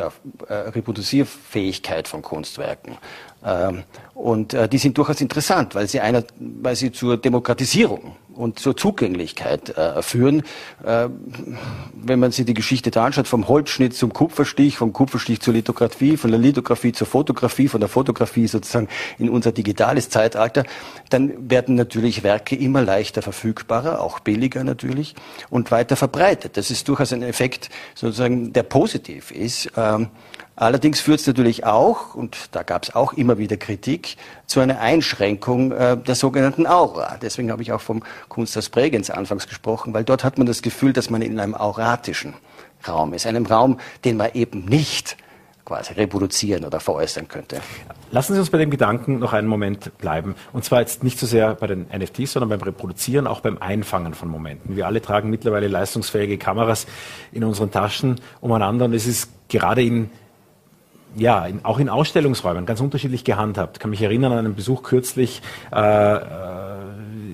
[0.46, 2.96] äh, Reproduzierfähigkeit von Kunstwerken.
[3.44, 3.82] Ähm,
[4.14, 8.76] und äh, die sind durchaus interessant, weil sie, einer, weil sie zur Demokratisierung und zur
[8.76, 10.42] Zugänglichkeit äh, führen.
[10.84, 11.08] Äh,
[11.94, 16.16] wenn man sich die Geschichte da anschaut, vom Holzschnitt zum Kupferstich, vom Kupferstich zur Lithografie,
[16.16, 20.64] von der Lithografie zur Fotografie, von der Fotografie sozusagen in unser digitales Zeitalter,
[21.10, 25.14] dann werden natürlich Werke immer leichter verfügbarer, auch billiger natürlich
[25.50, 26.56] und weiter verbreitet.
[26.56, 29.70] Das ist durchaus ein Effekt sozusagen, der positiv ist.
[29.76, 30.08] Ähm,
[30.56, 34.80] Allerdings führt es natürlich auch, und da gab es auch immer wieder Kritik, zu einer
[34.80, 37.16] Einschränkung äh, der sogenannten Aura.
[37.20, 40.92] Deswegen habe ich auch vom Kunsthaus Bregenz anfangs gesprochen, weil dort hat man das Gefühl,
[40.92, 42.34] dass man in einem auratischen
[42.86, 45.16] Raum ist, einem Raum, den man eben nicht
[45.64, 47.60] quasi reproduzieren oder veräußern könnte.
[48.10, 50.34] Lassen Sie uns bei dem Gedanken noch einen Moment bleiben.
[50.52, 54.14] Und zwar jetzt nicht so sehr bei den NFTs, sondern beim Reproduzieren, auch beim Einfangen
[54.14, 54.76] von Momenten.
[54.76, 56.86] Wir alle tragen mittlerweile leistungsfähige Kameras
[57.32, 60.10] in unseren Taschen umeinander und es ist gerade in
[61.16, 63.76] ja, in, auch in Ausstellungsräumen ganz unterschiedlich gehandhabt.
[63.76, 66.20] Ich kann mich erinnern an einen Besuch kürzlich, äh, äh,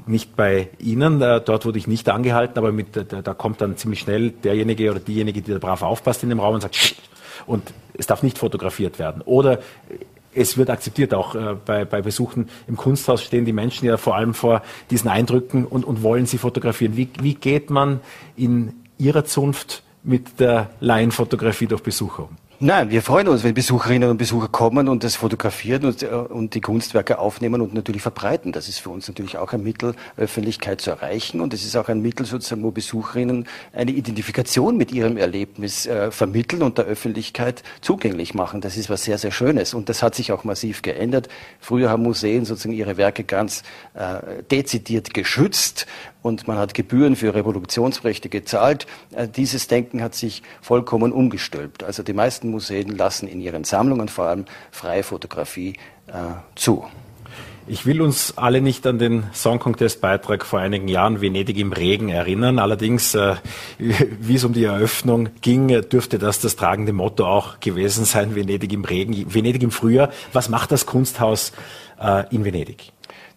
[0.06, 3.76] nicht bei Ihnen, äh, dort wurde ich nicht angehalten, aber mit, da, da kommt dann
[3.76, 6.96] ziemlich schnell derjenige oder diejenige, die da brav aufpasst in dem Raum und sagt,
[7.46, 9.22] und es darf nicht fotografiert werden.
[9.22, 9.60] Oder
[10.34, 14.16] es wird akzeptiert, auch äh, bei, bei Besuchen im Kunsthaus stehen die Menschen ja vor
[14.16, 16.96] allem vor diesen Eindrücken und, und wollen sie fotografieren.
[16.96, 18.00] Wie, wie geht man
[18.36, 22.36] in Ihrer Zunft mit der Laienfotografie durch Besucher um?
[22.62, 26.52] Nein, wir freuen uns, wenn Besucherinnen und Besucher kommen und das fotografieren und, äh, und
[26.52, 28.52] die Kunstwerke aufnehmen und natürlich verbreiten.
[28.52, 31.88] Das ist für uns natürlich auch ein Mittel, Öffentlichkeit zu erreichen und es ist auch
[31.88, 37.62] ein Mittel sozusagen, wo Besucherinnen eine Identifikation mit ihrem Erlebnis äh, vermitteln und der Öffentlichkeit
[37.80, 38.60] zugänglich machen.
[38.60, 41.30] Das ist was sehr, sehr Schönes und das hat sich auch massiv geändert.
[41.60, 43.62] Früher haben Museen sozusagen ihre Werke ganz
[43.94, 45.86] äh, dezidiert geschützt
[46.22, 48.86] und man hat Gebühren für Reproduktionsrechte gezahlt.
[49.12, 51.82] Äh, dieses Denken hat sich vollkommen umgestülpt.
[51.82, 55.74] Also die meisten Museen lassen in ihren Sammlungen vor allem freie Fotografie
[56.08, 56.12] äh,
[56.54, 56.84] zu.
[57.66, 61.72] Ich will uns alle nicht an den Song Contest Beitrag vor einigen Jahren Venedig im
[61.72, 62.58] Regen erinnern.
[62.58, 63.36] Allerdings, äh,
[63.78, 68.34] wie es um die Eröffnung ging, dürfte das das tragende Motto auch gewesen sein.
[68.34, 70.10] Venedig im Regen, Venedig im Frühjahr.
[70.32, 71.52] Was macht das Kunsthaus
[72.00, 72.92] äh, in Venedig?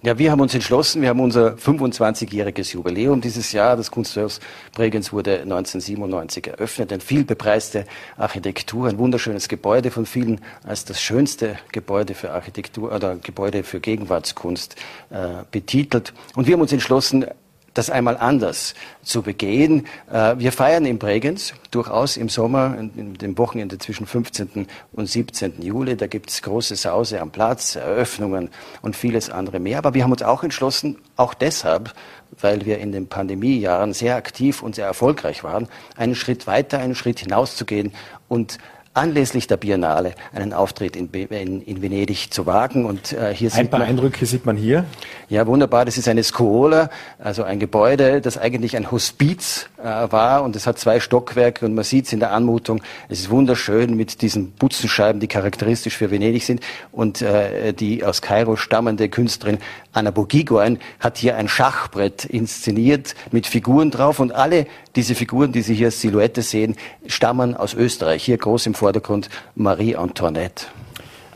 [0.06, 3.78] Ja, wir haben uns entschlossen, wir haben unser 25-jähriges Jubiläum dieses Jahr.
[3.78, 4.42] Das Kunsthaus
[4.74, 6.92] Bregenz wurde 1997 eröffnet.
[6.92, 7.86] Eine vielbepreiste
[8.18, 13.80] Architektur, ein wunderschönes Gebäude von vielen als das schönste Gebäude für Architektur oder Gebäude für
[13.80, 14.76] Gegenwartskunst
[15.10, 16.13] äh, betitelt.
[16.36, 17.26] Und wir haben uns entschlossen,
[17.74, 19.88] das einmal anders zu begehen.
[20.12, 24.68] Äh, wir feiern in Bregenz durchaus im Sommer, in dem Wochenende zwischen 15.
[24.92, 25.62] und 17.
[25.62, 25.98] Juli.
[25.98, 28.50] Da gibt es große Sause am Platz, Eröffnungen
[28.82, 29.80] und vieles andere mehr.
[29.80, 31.94] Aber wir haben uns auch entschlossen, auch deshalb,
[32.40, 36.96] weil wir in den Pandemiejahren sehr aktiv und sehr erfolgreich waren, einen Schritt weiter, einen
[36.96, 37.94] Schritt hinauszugehen
[38.28, 38.58] und
[38.94, 42.86] anlässlich der Biennale einen Auftritt in, in, in Venedig zu wagen.
[42.86, 44.86] Und äh, hier ein paar man, Eindrücke sieht man hier.
[45.30, 45.86] Ja, wunderbar.
[45.86, 50.68] Das ist eine Scuola, also ein Gebäude, das eigentlich ein Hospiz äh, war und es
[50.68, 52.82] hat zwei Stockwerke und man sieht es in der Anmutung.
[53.10, 58.22] Es ist wunderschön mit diesen Butzenscheiben, die charakteristisch für Venedig sind und äh, die aus
[58.22, 59.58] Kairo stammende Künstlerin
[59.92, 65.62] Anna Bogigoin hat hier ein Schachbrett inszeniert mit Figuren drauf und alle diese Figuren, die
[65.62, 66.76] Sie hier als Silhouette sehen,
[67.08, 68.24] stammen aus Österreich.
[68.24, 70.65] Hier groß im Vordergrund Marie Antoinette.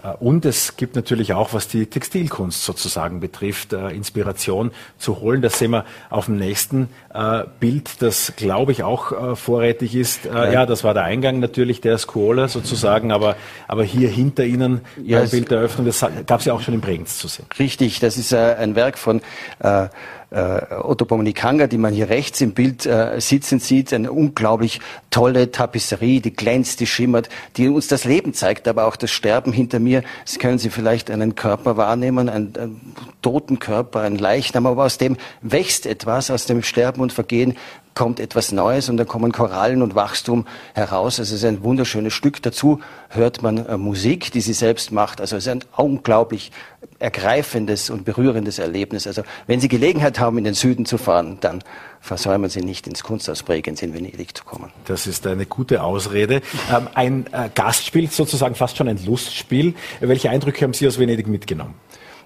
[0.04, 5.42] Äh, und es gibt natürlich auch, was die Textilkunst sozusagen betrifft, äh, Inspiration zu holen.
[5.42, 10.26] Das sehen wir auf dem nächsten äh, Bild, das glaube ich auch vorrätig ist.
[10.26, 13.36] Ja, das war der Eingang natürlich der Scuola sozusagen, aber,
[13.68, 16.74] aber hier hinter Ihnen ja, beim Bild der Eröffnung, das gab es ja auch schon
[16.74, 17.46] in Bregenz zu sehen.
[17.58, 19.22] Richtig, das ist ein Werk von
[19.60, 19.88] äh,
[20.30, 25.52] äh, Otto Bomanikanga, die man hier rechts im Bild äh, sitzen sieht, eine unglaublich tolle
[25.52, 29.80] Tapisserie, die glänzt, die schimmert, die uns das Leben zeigt, aber auch das Sterben hinter
[29.80, 30.04] mir.
[30.26, 34.98] Sie können Sie vielleicht einen Körper wahrnehmen, einen, einen toten Körper, einen Leichnam, aber aus
[34.98, 37.56] dem wächst etwas, aus dem Sterben und Vergehen
[37.98, 41.20] kommt etwas Neues und da kommen Korallen und Wachstum heraus.
[41.20, 42.44] Also es ist ein wunderschönes Stück.
[42.44, 45.20] Dazu hört man äh, Musik, die sie selbst macht.
[45.20, 46.52] Also es ist ein unglaublich
[47.00, 49.08] ergreifendes und berührendes Erlebnis.
[49.08, 51.64] Also wenn Sie Gelegenheit haben, in den Süden zu fahren, dann
[52.00, 54.72] versäumen Sie nicht ins Kunsthaus Bregenz in Venedig zu kommen.
[54.86, 56.42] Das ist eine gute Ausrede.
[56.72, 59.74] Ähm, ein äh, Gastspiel, sozusagen fast schon ein Lustspiel.
[60.02, 61.74] Welche Eindrücke haben Sie aus Venedig mitgenommen?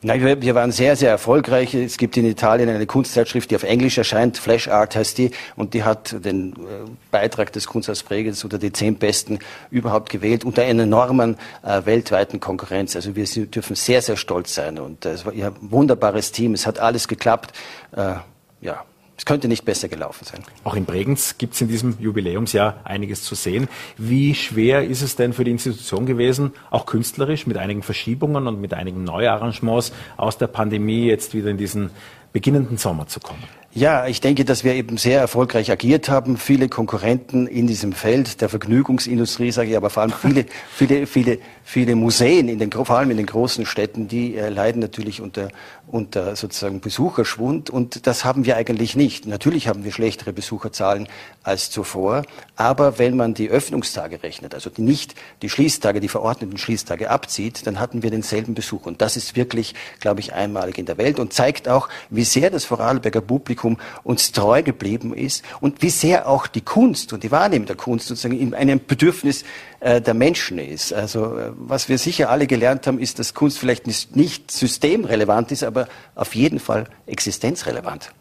[0.04, 1.76] Nein, wir waren sehr, sehr erfolgreich.
[1.76, 5.76] Es gibt in Italien eine Kunstzeitschrift, die auf Englisch erscheint, Flash Art heißt die, und
[5.76, 8.04] die hat den äh, Beitrag des Kunsthaus
[8.44, 9.38] unter die zehn Besten
[9.70, 12.96] überhaupt gewählt, unter einer enormen äh, weltweiten Konkurrenz.
[12.96, 14.80] Also wir dürfen sehr, sehr stolz sein.
[14.80, 17.56] Und äh, es war ein wunderbares Team, es hat alles geklappt.
[17.96, 18.16] Äh,
[18.62, 18.84] ja,
[19.22, 20.44] es könnte nicht besser gelaufen sein.
[20.64, 23.68] Auch in Bregenz gibt es in diesem Jubiläumsjahr einiges zu sehen.
[23.96, 28.60] Wie schwer ist es denn für die Institution gewesen, auch künstlerisch mit einigen Verschiebungen und
[28.60, 31.92] mit einigen Neuarrangements aus der Pandemie jetzt wieder in diesen
[32.32, 33.44] beginnenden Sommer zu kommen?
[33.74, 36.36] Ja, ich denke, dass wir eben sehr erfolgreich agiert haben.
[36.36, 41.40] Viele Konkurrenten in diesem Feld der Vergnügungsindustrie, sage ich, aber vor allem viele, viele, viele,
[41.64, 45.48] viele Museen, in den, vor allem in den großen Städten, die äh, leiden natürlich unter,
[45.88, 47.70] unter sozusagen Besucherschwund.
[47.70, 49.26] Und das haben wir eigentlich nicht.
[49.26, 51.08] Natürlich haben wir schlechtere Besucherzahlen
[51.42, 52.24] als zuvor.
[52.58, 57.80] Aber wenn man die Öffnungstage rechnet, also nicht die Schließtage, die verordneten Schließtage abzieht, dann
[57.80, 58.86] hatten wir denselben Besuch.
[58.86, 62.50] Und das ist wirklich, glaube ich, einmalig in der Welt und zeigt auch, wie sehr
[62.50, 67.24] das Vorarlberger Publikum Publikum uns treu geblieben ist und wie sehr auch die Kunst und
[67.24, 69.44] die Wahrnehmung der Kunst sozusagen in einem Bedürfnis
[69.80, 70.94] äh, der Menschen ist.
[70.94, 75.52] Also äh, was wir sicher alle gelernt haben, ist, dass Kunst vielleicht nicht, nicht systemrelevant
[75.52, 78.12] ist, aber auf jeden Fall existenzrelevant.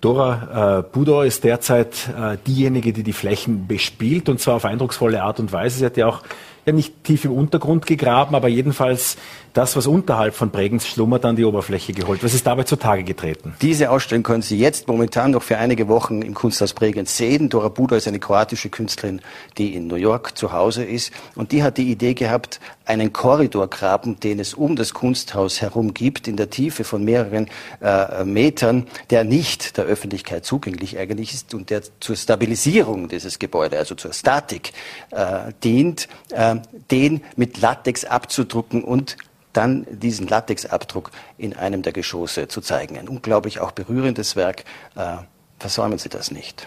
[0.00, 5.22] Dora äh, Budor ist derzeit äh, diejenige, die die Flächen bespielt und zwar auf eindrucksvolle
[5.22, 5.78] Art und Weise.
[5.78, 6.22] Sie hat ja auch
[6.64, 9.16] ja nicht tief im Untergrund gegraben, aber jedenfalls
[9.52, 12.22] das, was unterhalb von Bregenz schlummert, an die Oberfläche geholt.
[12.22, 13.54] Was ist dabei zutage getreten?
[13.60, 17.48] Diese Ausstellung können Sie jetzt momentan noch für einige Wochen im Kunsthaus Bregenz sehen.
[17.48, 19.20] Dora Buda ist eine kroatische Künstlerin,
[19.58, 21.12] die in New York zu Hause ist.
[21.34, 26.26] Und die hat die Idee gehabt, einen Korridorgraben, den es um das Kunsthaus herum gibt,
[26.26, 27.48] in der Tiefe von mehreren
[27.80, 33.78] äh, Metern, der nicht der Öffentlichkeit zugänglich eigentlich ist und der zur Stabilisierung dieses Gebäudes,
[33.78, 34.72] also zur Statik,
[35.12, 36.56] äh, dient, äh,
[36.90, 39.16] den mit Latex abzudrucken und
[39.52, 42.98] dann diesen Latexabdruck in einem der Geschosse zu zeigen.
[42.98, 44.64] Ein unglaublich auch berührendes Werk.
[44.96, 45.16] Äh,
[45.58, 46.66] versäumen Sie das nicht.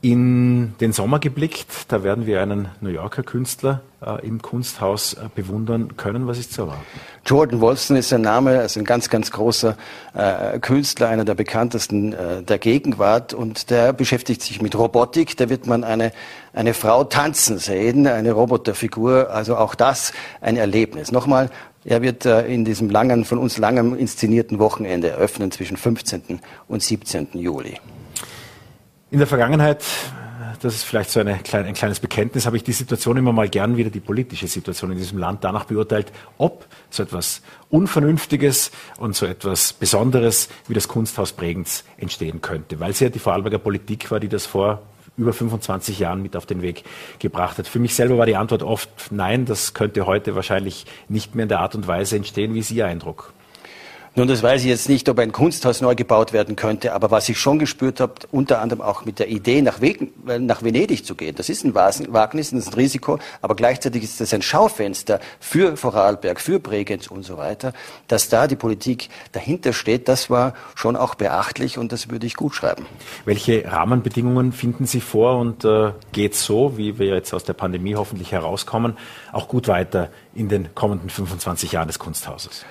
[0.00, 5.28] In den Sommer geblickt, da werden wir einen New Yorker Künstler äh, im Kunsthaus äh,
[5.34, 6.28] bewundern können.
[6.28, 6.84] Was ist zu erwarten?
[7.26, 9.76] Jordan Wolfson ist sein Name, er ist ein ganz, ganz großer
[10.14, 12.14] äh, Künstler, einer der bekanntesten
[12.46, 15.36] der Gegenwart und der beschäftigt sich mit Robotik.
[15.36, 16.12] Da wird man eine,
[16.52, 21.10] eine Frau tanzen sehen, eine Roboterfigur, also auch das ein Erlebnis.
[21.10, 21.50] Nochmal,
[21.88, 26.38] Er wird äh, in diesem langen, von uns langen inszenierten Wochenende eröffnen zwischen 15.
[26.68, 27.28] und 17.
[27.32, 27.78] Juli.
[29.10, 29.82] In der Vergangenheit
[30.60, 33.76] das ist vielleicht so eine ein kleines Bekenntnis, habe ich die Situation immer mal gern
[33.76, 39.24] wieder, die politische Situation in diesem Land, danach beurteilt, ob so etwas Unvernünftiges und so
[39.24, 44.18] etwas Besonderes wie das Kunsthaus Bregenz entstehen könnte, weil es ja die Vorarlberger Politik war,
[44.18, 44.82] die das vor
[45.18, 46.84] über 25 Jahren mit auf den Weg
[47.18, 47.68] gebracht hat.
[47.68, 51.48] Für mich selber war die Antwort oft nein, das könnte heute wahrscheinlich nicht mehr in
[51.48, 52.54] der Art und Weise entstehen.
[52.54, 53.32] Wie ist Ihr Eindruck?
[54.14, 57.28] Nun, das weiß ich jetzt nicht, ob ein Kunsthaus neu gebaut werden könnte, aber was
[57.28, 61.04] ich schon gespürt habe, unter anderem auch mit der Idee, nach, Wegen, äh, nach Venedig
[61.04, 64.42] zu gehen, das ist ein Wagnis, das ist ein Risiko, aber gleichzeitig ist das ein
[64.42, 67.72] Schaufenster für Vorarlberg, für Bregenz und so weiter,
[68.08, 72.34] dass da die Politik dahinter steht, das war schon auch beachtlich und das würde ich
[72.34, 72.86] gut schreiben.
[73.24, 77.94] Welche Rahmenbedingungen finden Sie vor und äh, geht so, wie wir jetzt aus der Pandemie
[77.94, 78.96] hoffentlich herauskommen,
[79.32, 82.64] auch gut weiter in den kommenden 25 Jahren des Kunsthauses?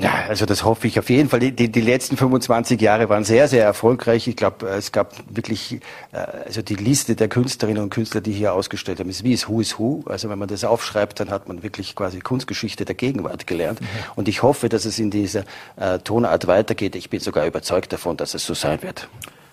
[0.00, 1.40] Ja, also das hoffe ich auf jeden Fall.
[1.40, 4.28] Die, die, die letzten 25 Jahre waren sehr, sehr erfolgreich.
[4.28, 5.80] Ich glaube, es gab wirklich,
[6.12, 9.48] äh, also die Liste der Künstlerinnen und Künstler, die hier ausgestellt haben, ist wie es
[9.48, 10.02] Who is Who.
[10.06, 13.80] Also wenn man das aufschreibt, dann hat man wirklich quasi Kunstgeschichte der Gegenwart gelernt.
[13.80, 13.86] Mhm.
[14.16, 15.44] Und ich hoffe, dass es in dieser
[15.76, 16.96] äh, Tonart weitergeht.
[16.96, 19.08] Ich bin sogar überzeugt davon, dass es so sein wird.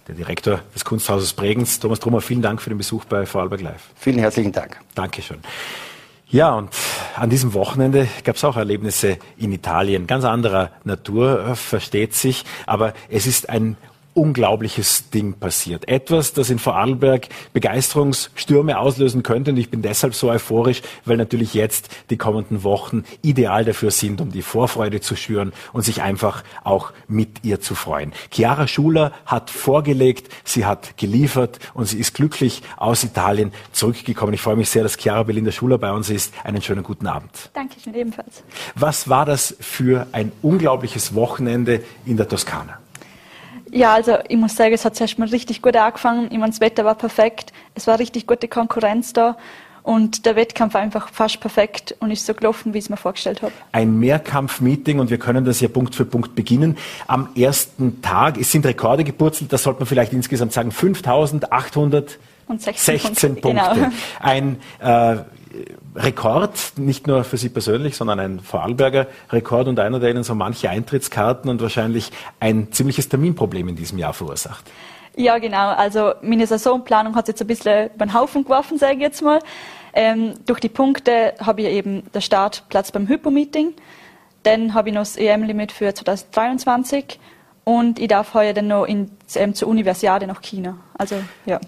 [0.07, 3.81] Der Direktor des Kunsthauses Bregenz, Thomas Trummer, vielen Dank für den Besuch bei Vorarlberg Live.
[3.97, 4.79] Vielen herzlichen Dank.
[4.95, 5.39] Dankeschön.
[6.29, 6.71] Ja, und
[7.15, 12.93] an diesem Wochenende gab es auch Erlebnisse in Italien, ganz anderer Natur, versteht sich, aber
[13.07, 13.77] es ist ein
[14.17, 15.87] unglaubliches Ding passiert.
[15.87, 19.51] Etwas, das in Vorarlberg Begeisterungsstürme auslösen könnte.
[19.51, 24.19] Und ich bin deshalb so euphorisch, weil natürlich jetzt die kommenden Wochen ideal dafür sind,
[24.19, 28.11] um die Vorfreude zu schüren und sich einfach auch mit ihr zu freuen.
[28.31, 34.33] Chiara Schuler hat vorgelegt, sie hat geliefert und sie ist glücklich aus Italien zurückgekommen.
[34.33, 36.33] Ich freue mich sehr, dass Chiara Belinda Schuler bei uns ist.
[36.43, 37.51] Einen schönen guten Abend.
[37.53, 38.43] Danke schön ebenfalls.
[38.73, 42.79] Was war das für ein unglaubliches Wochenende in der Toskana?
[43.71, 46.27] Ja, also ich muss sagen, es hat zuerst mal richtig gut angefangen.
[46.31, 47.51] Ich meine, das Wetter war perfekt.
[47.75, 49.37] Es war richtig gute Konkurrenz da.
[49.87, 52.97] Und der Wettkampf war einfach fast perfekt und ist so gelaufen, wie ich es mir
[52.97, 53.53] vorgestellt habe.
[53.71, 56.77] Ein Mehrkampf-Meeting und wir können das ja Punkt für Punkt beginnen.
[57.07, 62.17] Am ersten Tag, es sind Rekorde gepurzelt, das sollte man vielleicht insgesamt sagen, 5816
[62.75, 63.63] 16 Punkte.
[63.75, 63.91] Genau.
[64.19, 65.19] Ein äh,
[65.95, 70.35] Rekord, nicht nur für Sie persönlich, sondern ein Vorarlberger Rekord und einer, der Ihnen so
[70.35, 74.65] manche Eintrittskarten und wahrscheinlich ein ziemliches Terminproblem in diesem Jahr verursacht.
[75.15, 75.69] Ja, genau.
[75.69, 79.39] Also meine Saisonplanung hat jetzt ein bisschen über den Haufen geworfen, sage ich jetzt mal.
[79.93, 83.73] Ähm, durch die Punkte habe ich eben den Startplatz beim Hypo-Meeting.
[84.43, 87.19] Dann habe ich noch das EM-Limit für 2023
[87.63, 90.77] und ich darf heuer dann noch in, ähm, zur Universiade nach China.
[90.97, 91.15] Also,
[91.45, 91.59] ja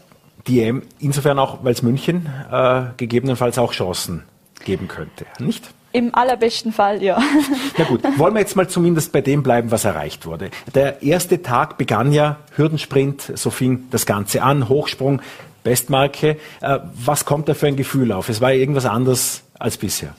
[0.48, 4.24] die EM insofern auch, weil es München äh, gegebenenfalls auch Chancen
[4.64, 5.70] geben könnte, nicht?
[5.92, 7.20] Im allerbesten Fall, ja.
[7.78, 10.52] Na gut, wollen wir jetzt mal zumindest bei dem bleiben, was erreicht wurde.
[10.76, 15.22] Der erste Tag begann ja Hürdensprint, so fing das Ganze an, Hochsprung,
[15.64, 16.38] Bestmarke.
[16.62, 18.30] Äh, was kommt da für ein Gefühl auf?
[18.30, 20.14] Es war ja irgendwas anderes als bisher.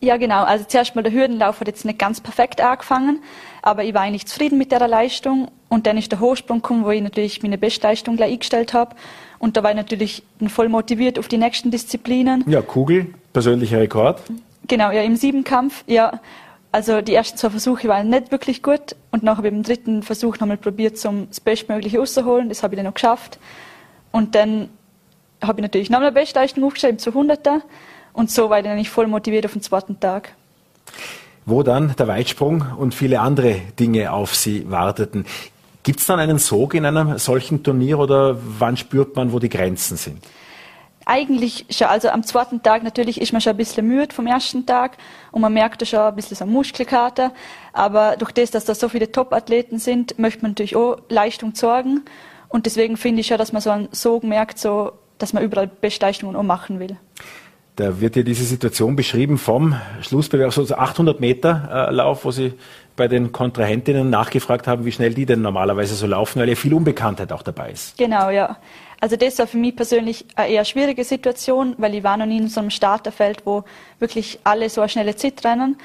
[0.00, 0.44] Ja, genau.
[0.44, 3.20] Also zuerst mal der Hürdenlauf hat jetzt nicht ganz perfekt angefangen,
[3.62, 5.50] aber ich war eigentlich zufrieden mit der Leistung.
[5.68, 8.94] Und dann ist der Hochsprung gekommen, wo ich natürlich meine Bestleistung gleich eingestellt habe.
[9.38, 12.44] Und da war ich natürlich voll motiviert auf die nächsten Disziplinen.
[12.48, 14.20] Ja, Kugel, persönlicher Rekord.
[14.66, 16.20] Genau, ja, im Siebenkampf, ja.
[16.70, 20.02] Also die ersten zwei Versuche waren nicht wirklich gut und nachher habe ich im dritten
[20.02, 22.50] Versuch nochmal probiert, zum das Bestmögliche rauszuholen.
[22.50, 23.38] Das habe ich dann noch geschafft.
[24.12, 24.68] Und dann
[25.42, 27.62] habe ich natürlich nochmal eine Bestleistung aufgestellt im 200er
[28.12, 30.34] und so war ich dann eigentlich voll motiviert auf den zweiten Tag.
[31.46, 35.24] Wo dann der Weitsprung und viele andere Dinge auf Sie warteten.
[35.82, 39.48] Gibt es dann einen Sog in einem solchen Turnier oder wann spürt man, wo die
[39.48, 40.18] Grenzen sind?
[41.06, 44.66] Eigentlich schon, also am zweiten Tag natürlich ist man schon ein bisschen müde vom ersten
[44.66, 44.98] Tag
[45.32, 47.32] und man merkt schon ein bisschen so Muskelkater.
[47.72, 52.04] Aber durch das, dass da so viele Top-Athleten sind, möchte man natürlich auch Leistung sorgen.
[52.48, 55.66] Und deswegen finde ich schon, dass man so einen Sog merkt, so, dass man überall
[55.66, 56.98] Bestleistungen auch machen will.
[57.76, 62.54] Da wird ja diese Situation beschrieben vom Schlussbewerb, so 800 Meter äh, Lauf, wo Sie
[62.98, 66.74] bei den Kontrahentinnen nachgefragt haben, wie schnell die denn normalerweise so laufen, weil ja viel
[66.74, 67.96] Unbekanntheit auch dabei ist.
[67.96, 68.58] Genau, ja.
[69.00, 72.38] Also das war für mich persönlich eine eher schwierige Situation, weil ich war noch nie
[72.38, 73.64] in so einem Starterfeld, wo
[74.00, 75.78] wirklich alle so eine schnelle Zeit rennen.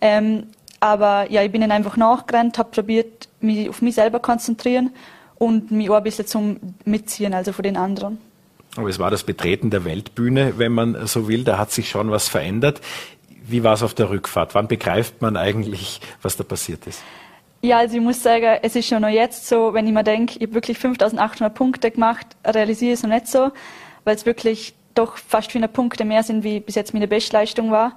[0.00, 0.48] Ähm,
[0.80, 4.90] aber ja, ich bin dann einfach nachgerannt, habe probiert, mich auf mich selber konzentrieren
[5.36, 8.18] und mich auch ein bisschen zum Mitziehen, also von den anderen.
[8.76, 11.44] Aber es war das Betreten der Weltbühne, wenn man so will.
[11.44, 12.80] Da hat sich schon was verändert.
[13.48, 14.54] Wie war es auf der Rückfahrt?
[14.54, 17.02] Wann begreift man eigentlich, was da passiert ist?
[17.62, 20.36] Ja, also ich muss sagen, es ist schon noch jetzt so, wenn ich mir denke,
[20.36, 23.50] ich habe wirklich 5800 Punkte gemacht, realisiere ich es noch nicht so,
[24.04, 27.96] weil es wirklich doch fast 400 Punkte mehr sind, wie bis jetzt meine Bestleistung war.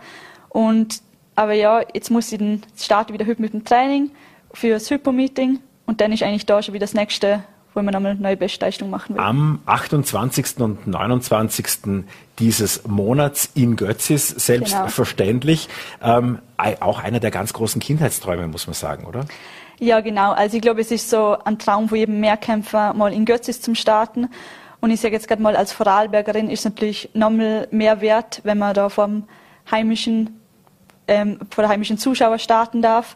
[0.49, 1.01] Und
[1.35, 4.11] aber ja, jetzt muss ich dann starten wieder heute mit dem Training
[4.53, 7.43] für das Hypo-Meeting und dann ist eigentlich da schon wieder das nächste,
[7.73, 9.21] wo man nochmal eine neue Bestleistung machen will.
[9.21, 10.59] Am 28.
[10.59, 12.03] und 29.
[12.39, 15.69] dieses Monats in Götzis, selbstverständlich.
[15.99, 16.17] Genau.
[16.17, 16.39] Ähm,
[16.79, 19.25] auch einer der ganz großen Kindheitsträume, muss man sagen, oder?
[19.79, 20.33] Ja, genau.
[20.33, 23.75] Also ich glaube, es ist so ein Traum von jedem Mehrkämpfer, mal in Götzis zum
[23.75, 24.29] Starten.
[24.81, 28.73] Und ich sage jetzt gerade mal, als Vorarlbergerin ist natürlich nochmal mehr wert, wenn man
[28.73, 29.23] da vom
[29.69, 30.41] heimischen,
[31.07, 33.15] ähm, vor der heimischen Zuschauer starten darf.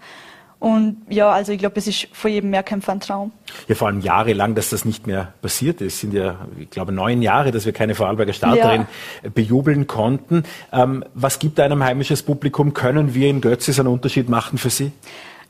[0.64, 3.34] Und ja, also ich glaube, es ist vor jedem Mehrkämpfer ein Traum.
[3.68, 5.96] Ja, vor allem jahrelang, dass das nicht mehr passiert ist.
[5.96, 8.88] Es sind ja, ich glaube, neun Jahre, dass wir keine Vorarlberger Starterin
[9.24, 9.30] ja.
[9.30, 10.44] bejubeln konnten.
[10.72, 12.74] Ähm, was gibt einem heimisches Publikum?
[12.74, 14.94] Können wir in Götzis einen Unterschied machen für Sie?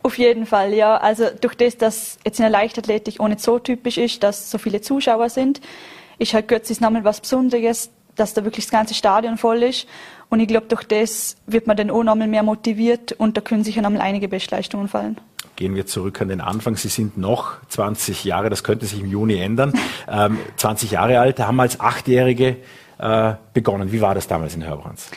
[0.01, 0.97] Auf jeden Fall, ja.
[0.97, 4.81] Also durch das, dass jetzt in der Leichtathletik nicht so typisch ist, dass so viele
[4.81, 5.61] Zuschauer sind,
[6.17, 9.87] ist halt Götzis nochmal was Besonderes, dass da wirklich das ganze Stadion voll ist.
[10.33, 13.63] Und ich glaube, durch das wird man dann auch nochmal mehr motiviert und da können
[13.63, 15.19] sicher nochmal einige Bestleistungen fallen.
[15.57, 16.75] Gehen wir zurück an den Anfang.
[16.75, 19.73] Sie sind noch 20 Jahre, das könnte sich im Juni ändern,
[20.11, 22.55] ähm, 20 Jahre alt, haben als Achtjährige
[22.97, 23.91] äh, begonnen.
[23.91, 25.11] Wie war das damals in Hörbrands?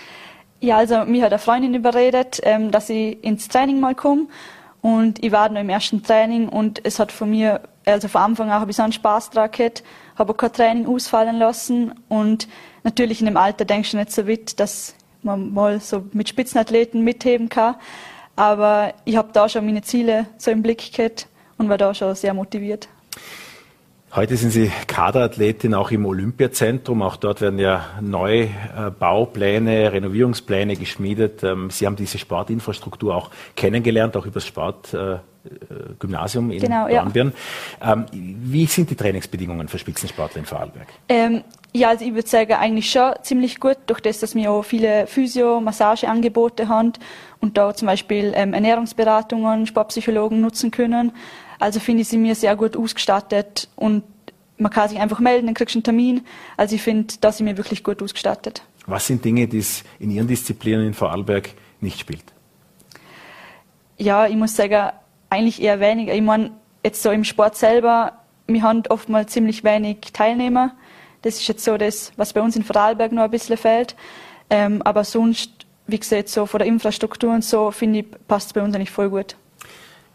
[0.61, 4.27] Ja, also mir hat eine Freundin überredet, ähm, dass ich ins Training mal komme
[4.83, 8.51] und ich war noch im ersten Training und es hat von mir, also von Anfang
[8.51, 9.83] an habe ich so einen Spaß dran gehabt,
[10.17, 12.49] habe kein Training ausfallen lassen und
[12.85, 14.95] natürlich in dem Alter denkst du nicht so weit, dass
[15.27, 17.75] man mal so mit Spitzenathleten mitheben kann.
[18.35, 21.27] Aber ich habe da schon meine Ziele so im Blick gehabt
[21.59, 22.89] und war da schon sehr motiviert.
[24.15, 27.03] Heute sind Sie Kaderathletin auch im Olympiazentrum.
[27.03, 31.43] Auch dort werden ja Neubaupläne, Renovierungspläne geschmiedet.
[31.43, 37.33] Ähm, Sie haben diese Sportinfrastruktur auch kennengelernt, auch über das Sportgymnasium in genau, Dornbirn.
[37.81, 37.93] Ja.
[37.93, 40.87] Ähm, wie sind die Trainingsbedingungen für Spitzensportler in Vorarlberg?
[41.09, 41.43] Ähm,
[41.75, 45.07] ja, also ich würde sagen, eigentlich schon ziemlich gut, durch das, dass wir auch viele
[45.07, 46.95] Physio-, Massageangebote haben
[47.41, 51.13] und da zum Beispiel ähm, Ernährungsberatungen, Sportpsychologen nutzen können.
[51.59, 54.03] Also finde ich sie mir sehr gut ausgestattet und
[54.59, 56.27] man kann sich einfach melden, dann kriegst du einen Termin.
[56.57, 58.63] Also ich finde, da sind wir wirklich gut ausgestattet.
[58.87, 61.51] Was sind Dinge, die es in Ihren Disziplinen in Vorarlberg
[61.81, 62.25] nicht spielt?
[63.99, 64.91] Ja, ich muss sagen,
[65.31, 66.15] eigentlich eher weniger.
[66.15, 66.53] Ich meine,
[66.85, 68.13] jetzt so im Sport selber,
[68.47, 70.73] wir haben oftmals ziemlich wenig Teilnehmer.
[71.23, 73.97] Das ist jetzt so das, was bei uns in Vorarlberg noch ein bisschen fehlt.
[74.49, 78.53] Ähm, aber sonst, wie gesagt, so von der Infrastruktur und so, finde ich, passt es
[78.53, 79.37] bei uns eigentlich voll gut.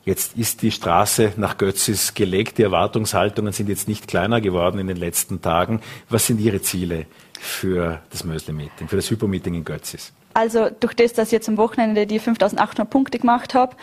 [0.03, 2.57] Jetzt ist die Straße nach Götzis gelegt.
[2.57, 5.81] Die Erwartungshaltungen sind jetzt nicht kleiner geworden in den letzten Tagen.
[6.09, 7.05] Was sind Ihre Ziele
[7.39, 10.11] für das Mösle-Meeting, für das Hypo-Meeting in Götzis?
[10.33, 13.75] Also durch das, dass ich jetzt am Wochenende die 5800 Punkte gemacht habe,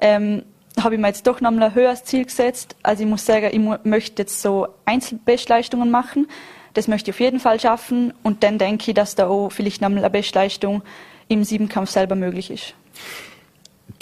[0.00, 0.44] ähm,
[0.80, 2.76] habe ich mir jetzt doch noch ein höheres Ziel gesetzt.
[2.82, 6.26] Also ich muss sagen, ich möchte jetzt so Einzelbestleistungen machen.
[6.74, 8.12] Das möchte ich auf jeden Fall schaffen.
[8.22, 10.82] Und dann denke ich, dass da auch vielleicht noch eine Bestleistung
[11.28, 12.74] im Siebenkampf selber möglich ist.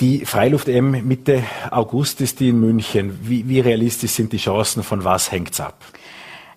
[0.00, 3.18] Die Freiluft-M Mitte August ist die in München.
[3.22, 4.82] Wie, wie realistisch sind die Chancen?
[4.82, 5.76] Von was hängt es ab?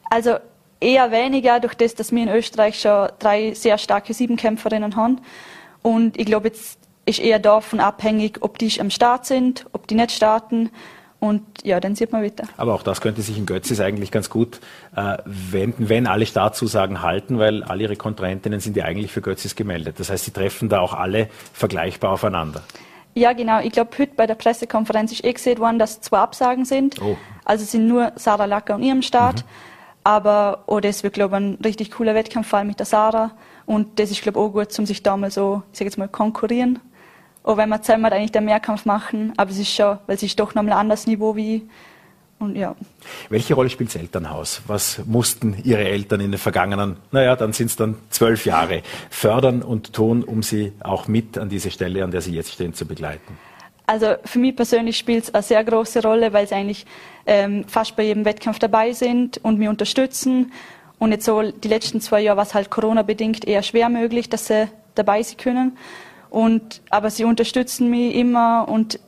[0.09, 0.37] Also
[0.79, 5.21] eher weniger, durch das, dass wir in Österreich schon drei sehr starke Siebenkämpferinnen haben.
[5.83, 9.95] Und ich glaube, jetzt ist eher davon abhängig, ob die am Start sind, ob die
[9.95, 10.71] nicht starten.
[11.19, 12.43] Und ja, dann sieht man weiter.
[12.57, 14.59] Aber auch das könnte sich in Götzis eigentlich ganz gut
[14.95, 19.55] äh, wenden, wenn alle Startzusagen halten, weil alle ihre Kontrahentinnen sind ja eigentlich für Götzis
[19.55, 19.99] gemeldet.
[19.99, 22.63] Das heißt, sie treffen da auch alle vergleichbar aufeinander.
[23.17, 23.61] Ja, genau.
[23.61, 27.01] Ich glaube, heute bei der Pressekonferenz ist eh gesehen worden, dass zwei Absagen sind.
[27.01, 27.17] Oh.
[27.45, 29.37] Also sind nur Sarah Lacker und ihrem Start.
[29.37, 29.49] Mhm.
[30.03, 33.31] Aber oh, das wird, glaube ich, ein richtig cooler Wettkampffall mit der Sarah.
[33.65, 35.97] Und das ist, glaube ich, auch gut, um sich da mal so, ich sage jetzt
[35.97, 36.79] mal, konkurrieren.
[37.41, 39.33] Auch wenn wir zusammen eigentlich den Mehrkampf machen.
[39.35, 41.67] Aber es ist schon, weil es ist doch nochmal ein anderes Niveau wie
[42.39, 42.75] und ja.
[43.29, 44.61] Welche Rolle spielt das Elternhaus?
[44.67, 49.63] Was mussten Ihre Eltern in den vergangenen, naja, dann sind es dann zwölf Jahre, fördern
[49.63, 52.85] und tun, um Sie auch mit an diese Stelle, an der Sie jetzt stehen, zu
[52.85, 53.37] begleiten?
[53.87, 56.85] Also für mich persönlich spielt es eine sehr große Rolle, weil sie eigentlich
[57.25, 60.51] ähm, fast bei jedem Wettkampf dabei sind und mich unterstützen.
[60.99, 64.47] Und jetzt so die letzten zwei Jahre war es halt Corona-bedingt eher schwer möglich, dass
[64.47, 65.77] sie dabei sein können.
[66.29, 68.99] Und, aber sie unterstützen mich immer und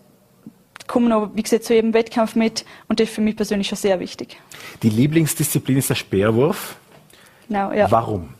[0.90, 3.78] kommen noch, wie gesagt, zu jedem Wettkampf mit und das ist für mich persönlich schon
[3.78, 4.38] sehr wichtig.
[4.84, 6.76] Die Lieblingsdisziplin ist der Speerwurf.
[7.48, 7.90] Genau, ja.
[7.90, 8.34] Warum?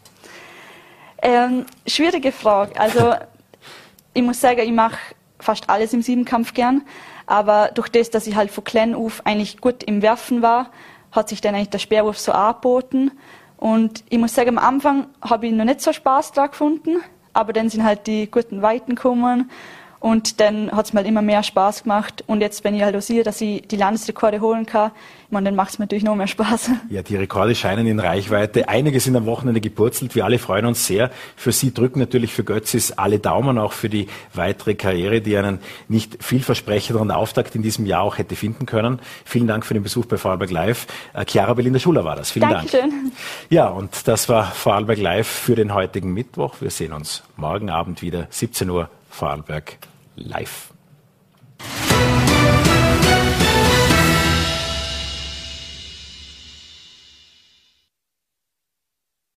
[1.22, 2.78] Ähm, schwierige Frage.
[2.78, 3.14] Also
[4.14, 4.98] ich muss sagen, ich mache
[5.40, 6.82] fast alles im Siebenkampf gern,
[7.28, 10.72] aber durch das, dass ich halt von klein auf eigentlich gut im Werfen war,
[11.12, 13.12] hat sich dann eigentlich der Speerwurf so angeboten.
[13.58, 16.98] Und ich muss sagen, am Anfang habe ich noch nicht so Spaß daran gefunden,
[17.34, 19.50] aber dann sind halt die guten Weiten gekommen
[20.00, 22.24] Und dann hat es mir halt immer mehr Spaß gemacht.
[22.28, 24.92] Und jetzt, wenn ich halt sehe, dass ich die Landesrekorde holen kann,
[25.32, 26.72] meine, dann macht es mir natürlich noch mehr Spaß.
[26.90, 28.68] Ja, die Rekorde scheinen in Reichweite.
[28.68, 30.16] Einige sind am Wochenende gepurzelt.
[30.16, 31.12] Wir alle freuen uns sehr.
[31.36, 35.60] Für Sie drücken natürlich für Götzis alle Daumen, auch für die weitere Karriere, die einen
[35.88, 39.00] nicht vielversprechenderen Auftakt in diesem Jahr auch hätte finden können.
[39.24, 40.88] Vielen Dank für den Besuch bei Vorarlberg Live.
[41.14, 42.32] Äh, Chiara Belinda Schuler war das.
[42.32, 42.90] Vielen Dankeschön.
[42.90, 43.14] Dank.
[43.50, 46.56] Ja, und das war Vorarlberg Live für den heutigen Mittwoch.
[46.60, 49.78] Wir sehen uns morgen Abend wieder, 17 Uhr, Vorarlberg
[50.28, 50.74] Life.